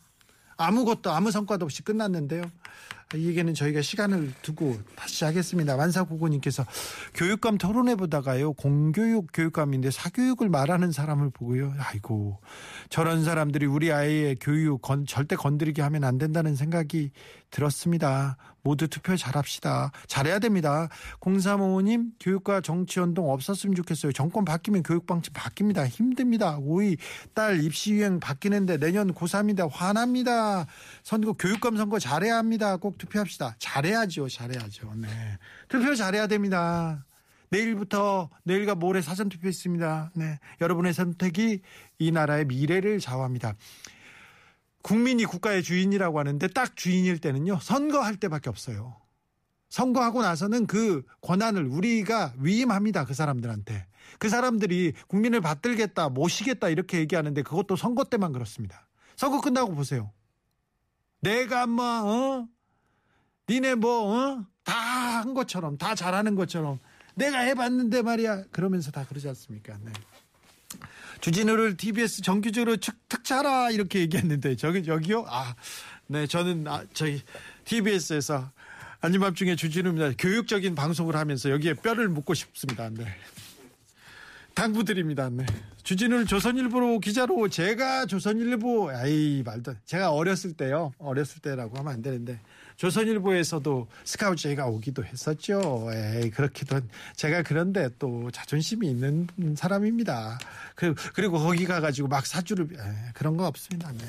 아무것도 0.58 1.10
아무 1.12 1.32
성과도 1.32 1.66
없이 1.66 1.82
끝났는데요. 1.84 2.44
이 3.16 3.28
얘기는 3.28 3.54
저희가 3.54 3.82
시간을 3.82 4.34
두고 4.42 4.80
다시 4.96 5.26
하겠습니다. 5.26 5.76
완사고고님께서 5.76 6.66
교육감 7.14 7.58
토론해 7.58 7.96
보다가요 7.96 8.54
공교육 8.54 9.28
교육감인데 9.34 9.92
사교육을 9.92 10.50
말하는 10.50 10.92
사람을 10.92 11.30
보고요. 11.32 11.74
아이고 11.78 12.40
저런 12.90 13.24
사람들이 13.24 13.66
우리 13.66 13.92
아이의 13.92 14.38
교육 14.40 14.82
건, 14.82 15.06
절대 15.06 15.36
건드리게 15.36 15.82
하면 15.82 16.04
안 16.04 16.18
된다는 16.18 16.56
생각이 16.56 17.12
들었습니다. 17.50 18.38
모두 18.64 18.88
투표 18.88 19.16
잘합시다. 19.18 19.92
잘해야 20.08 20.40
됩니다. 20.40 20.88
0355님 21.20 22.12
교육과 22.20 22.62
정치연동 22.62 23.32
없었으면 23.32 23.76
좋겠어요. 23.76 24.12
정권 24.12 24.46
바뀌면 24.46 24.84
교육 24.84 25.08
방침 25.08 25.34
바뀝니다. 25.34 25.88
힘듭니다. 25.88 26.58
오이 26.60 26.98
딸 27.34 27.64
입시 27.64 27.94
유행 27.94 28.20
바뀌는데 28.20 28.78
내년 28.78 29.14
고3인데 29.14 29.68
화납니다. 29.72 30.68
선거 31.04 31.34
교육감 31.34 31.78
선거 31.78 32.00
잘해야 32.00 32.38
합니다. 32.38 32.61
꼭 32.78 32.98
투표합시다. 32.98 33.56
잘해야죠. 33.60 34.30
잘해야죠. 34.30 34.94
네. 34.96 35.08
투표 35.68 35.96
잘해야 35.96 36.28
됩니다. 36.28 37.06
내일부터 37.50 38.30
내일과 38.44 38.76
모레 38.76 39.02
사전 39.02 39.30
투표 39.30 39.50
있습니다. 39.50 40.12
네. 40.16 40.40
여러분의 40.62 40.94
선택이 40.94 41.62
이 42.00 42.12
나라의 42.12 42.46
미래를 42.46 43.00
좌우합니다. 43.00 43.56
국민이 44.82 45.26
국가의 45.26 45.64
주인이라고 45.64 46.18
하는데 46.20 46.48
딱 46.48 46.76
주인일 46.76 47.20
때는요. 47.20 47.60
선거할 47.60 48.16
때밖에 48.18 48.50
없어요. 48.50 48.96
선거하고 49.70 50.22
나서는 50.22 50.68
그 50.68 51.04
권한을 51.22 51.66
우리가 51.66 52.34
위임합니다. 52.38 53.06
그 53.06 53.14
사람들한테. 53.14 53.86
그 54.20 54.28
사람들이 54.30 54.94
국민을 55.08 55.40
받들겠다, 55.42 56.10
모시겠다 56.10 56.70
이렇게 56.70 57.00
얘기하는데 57.00 57.42
그것도 57.42 57.76
선거 57.76 58.04
때만 58.04 58.34
그렇습니다. 58.34 58.88
선거 59.16 59.40
끝나고 59.40 59.74
보세요. 59.74 60.12
내가 61.22 61.68
뭐, 61.68 61.86
어? 61.86 62.48
니네 63.50 63.76
뭐, 63.76 64.16
어? 64.16 64.46
다 64.64 65.02
한 65.22 65.34
것처럼, 65.34 65.78
다 65.78 65.94
잘하는 65.96 66.36
것처럼 66.36 66.80
내가 67.16 67.40
해봤는데 67.40 68.02
말이야. 68.02 68.46
그러면서 68.52 68.92
다 68.92 69.06
그러지 69.08 69.28
않습니까? 69.30 69.78
네. 69.84 69.92
주진우를 71.20 71.78
TBS 71.78 72.24
정규적으로 72.24 72.78
특차라 73.08 73.70
이렇게 73.70 74.00
얘기했는데 74.00 74.56
저기 74.56 74.88
여기요? 74.88 75.26
아, 75.28 75.56
네 76.08 76.26
저는 76.26 76.68
아, 76.68 76.84
저희 76.94 77.22
TBS에서 77.66 78.52
안님밤중에 79.02 79.56
주진우입니다. 79.56 80.14
교육적인 80.18 80.74
방송을 80.74 81.16
하면서 81.16 81.52
여기에 81.52 81.76
뼈를 81.76 82.10
묻고 82.10 82.34
싶습니다. 82.34 82.90
네. 82.90 83.06
당부드립니다. 84.54 85.30
네. 85.30 85.46
주진우를 85.84 86.26
조선일보로 86.26 87.00
기자로 87.00 87.50
제가 87.50 88.06
조선일보 88.06 88.92
아이 88.92 89.42
말도 89.44 89.74
제가 89.86 90.12
어렸을 90.12 90.54
때요. 90.54 90.92
어렸을 91.00 91.42
때라고 91.42 91.78
하면 91.78 91.94
안 91.94 92.02
되는데 92.02 92.40
조선일보에서도 92.82 93.88
스카우트 94.04 94.42
제가 94.42 94.66
오기도 94.66 95.06
했었죠. 95.06 95.88
에이, 95.94 96.32
그렇기도 96.32 96.82
제가 97.16 97.44
그런데 97.44 97.90
또 98.00 98.32
자존심이 98.32 98.90
있는 98.90 99.28
사람입니다. 99.56 100.40
그, 100.74 100.96
그리고 101.14 101.38
거기 101.38 101.66
가가지고 101.66 102.08
막 102.08 102.26
사주를 102.26 102.70
에이, 102.72 103.12
그런 103.14 103.38
거 103.38 103.46
없습니다. 103.46 103.92
네. 103.92 104.00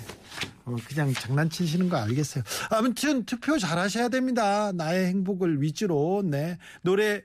어, 0.64 0.74
그냥 0.88 1.12
장난치시는 1.12 1.90
거 1.90 1.98
알겠어요. 1.98 2.44
아무튼 2.70 3.26
투표 3.26 3.58
잘하셔야 3.58 4.08
됩니다. 4.08 4.72
나의 4.72 5.08
행복을 5.08 5.60
위주로 5.60 6.22
네 6.24 6.56
노래 6.80 7.20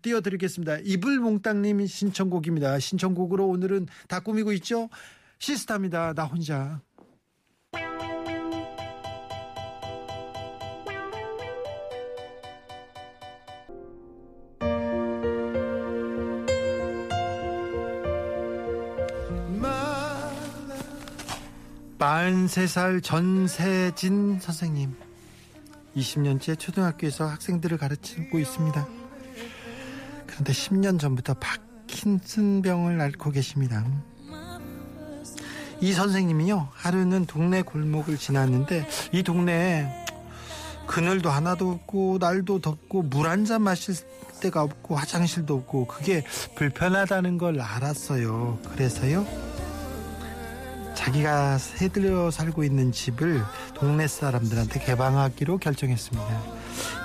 띄워드리겠습니다. 0.00 0.78
이불몽땅님 0.84 1.86
신청곡입니다. 1.86 2.78
신청곡으로 2.78 3.46
오늘은 3.46 3.88
다 4.08 4.20
꾸미고 4.20 4.52
있죠. 4.52 4.88
시스타입니다. 5.38 6.14
나 6.14 6.24
혼자. 6.24 6.80
마흔세 22.28 22.66
살 22.66 23.00
전세진 23.00 24.38
선생님 24.38 24.94
20년째 25.96 26.58
초등학교에서 26.58 27.24
학생들을 27.26 27.78
가르치고 27.78 28.38
있습니다. 28.38 28.86
그런데 30.26 30.52
10년 30.52 31.00
전부터 31.00 31.34
파킨슨병을 31.86 33.00
앓고 33.00 33.30
계십니다. 33.30 33.82
이 35.80 35.90
선생님이요 35.94 36.68
하루는 36.72 37.24
동네 37.24 37.62
골목을 37.62 38.18
지났는데 38.18 38.86
이 39.12 39.22
동네에 39.22 39.88
그늘도 40.86 41.30
하나도 41.30 41.70
없고 41.70 42.18
날도 42.20 42.60
덥고 42.60 43.04
물 43.04 43.26
한 43.26 43.46
잔 43.46 43.62
마실 43.62 43.94
데가 44.42 44.62
없고 44.64 44.96
화장실도 44.96 45.54
없고 45.54 45.86
그게 45.86 46.22
불편하다는 46.56 47.38
걸 47.38 47.58
알았어요. 47.58 48.58
그래서요 48.70 49.47
자기가 51.08 51.56
새들려 51.56 52.30
살고 52.30 52.64
있는 52.64 52.92
집을 52.92 53.42
동네 53.72 54.06
사람들한테 54.06 54.80
개방하기로 54.80 55.56
결정했습니다. 55.56 56.42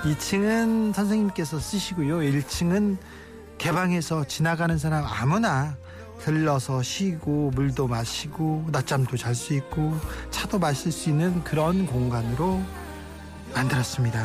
2층은 0.02 0.92
선생님께서 0.92 1.58
쓰시고요. 1.58 2.18
1층은 2.18 2.98
개방해서 3.56 4.24
지나가는 4.24 4.76
사람 4.76 5.06
아무나 5.06 5.76
들러서 6.20 6.82
쉬고 6.82 7.52
물도 7.54 7.88
마시고 7.88 8.66
낮잠도 8.70 9.16
잘 9.16 9.34
수 9.34 9.54
있고 9.54 9.98
차도 10.30 10.58
마실 10.58 10.92
수 10.92 11.08
있는 11.08 11.42
그런 11.42 11.86
공간으로 11.86 12.60
만들었습니다. 13.54 14.22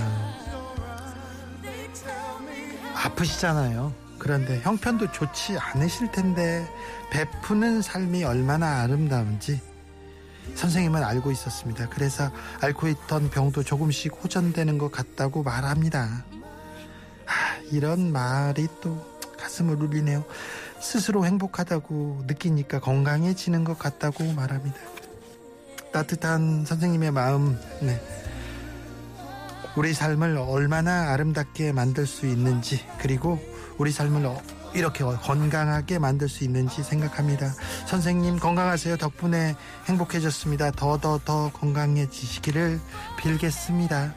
아프시잖아요. 2.95 3.93
그런데 4.17 4.59
형편도 4.59 5.13
좋지 5.13 5.57
않으실 5.57 6.11
텐데 6.11 6.67
베푸는 7.11 7.81
삶이 7.81 8.25
얼마나 8.25 8.81
아름다운지 8.81 9.68
선생님은 10.55 11.03
알고 11.03 11.31
있었습니다. 11.31 11.87
그래서 11.89 12.31
앓고 12.61 12.87
있던 12.89 13.29
병도 13.29 13.63
조금씩 13.63 14.13
호전되는 14.23 14.77
것 14.77 14.91
같다고 14.91 15.43
말합니다. 15.43 16.25
아, 17.25 17.57
이런 17.71 18.11
말이 18.11 18.67
또 18.81 19.05
가슴을 19.37 19.75
울리네요. 19.75 20.25
스스로 20.81 21.25
행복하다고 21.25 22.23
느끼니까 22.27 22.79
건강해지는 22.79 23.63
것 23.63 23.77
같다고 23.77 24.23
말합니다. 24.33 24.77
따뜻한 25.91 26.65
선생님의 26.65 27.11
마음, 27.11 27.59
네. 27.81 27.99
우리 29.75 29.93
삶을 29.93 30.37
얼마나 30.37 31.11
아름답게 31.11 31.71
만들 31.71 32.05
수 32.05 32.25
있는지, 32.25 32.85
그리고 32.99 33.39
우리 33.77 33.91
삶을 33.91 34.25
어- 34.25 34.41
이렇게 34.73 35.03
건강하게 35.03 35.99
만들 35.99 36.29
수 36.29 36.43
있는지 36.43 36.83
생각합니다. 36.83 37.53
선생님 37.87 38.39
건강하세요. 38.39 38.97
덕분에 38.97 39.55
행복해졌습니다. 39.85 40.71
더더더 40.71 41.51
건강해지시기를 41.53 42.79
빌겠습니다. 43.17 44.13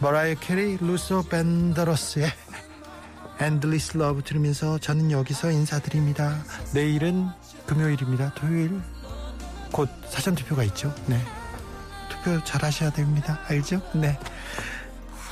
머라이어 0.00 0.34
캐리, 0.40 0.76
루더 0.80 1.24
밴드로스의 1.24 2.30
Endless 3.40 3.96
Love 3.96 4.22
들으면서 4.22 4.78
저는 4.78 5.10
여기서 5.10 5.50
인사드립니다. 5.50 6.42
내일은 6.72 7.28
금요일입니다. 7.66 8.32
토요일 8.34 8.80
곧 9.72 9.88
사전 10.08 10.34
투표가 10.34 10.64
있죠. 10.64 10.94
네. 11.06 11.20
투표 12.08 12.42
잘 12.44 12.62
하셔야 12.62 12.90
됩니다. 12.90 13.38
알죠? 13.48 13.80
네. 13.94 14.18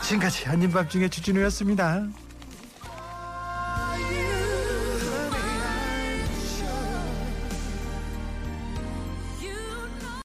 지금까지 0.02 0.44
한입밤중에 0.44 1.08
주진우였습니다. 1.08 2.06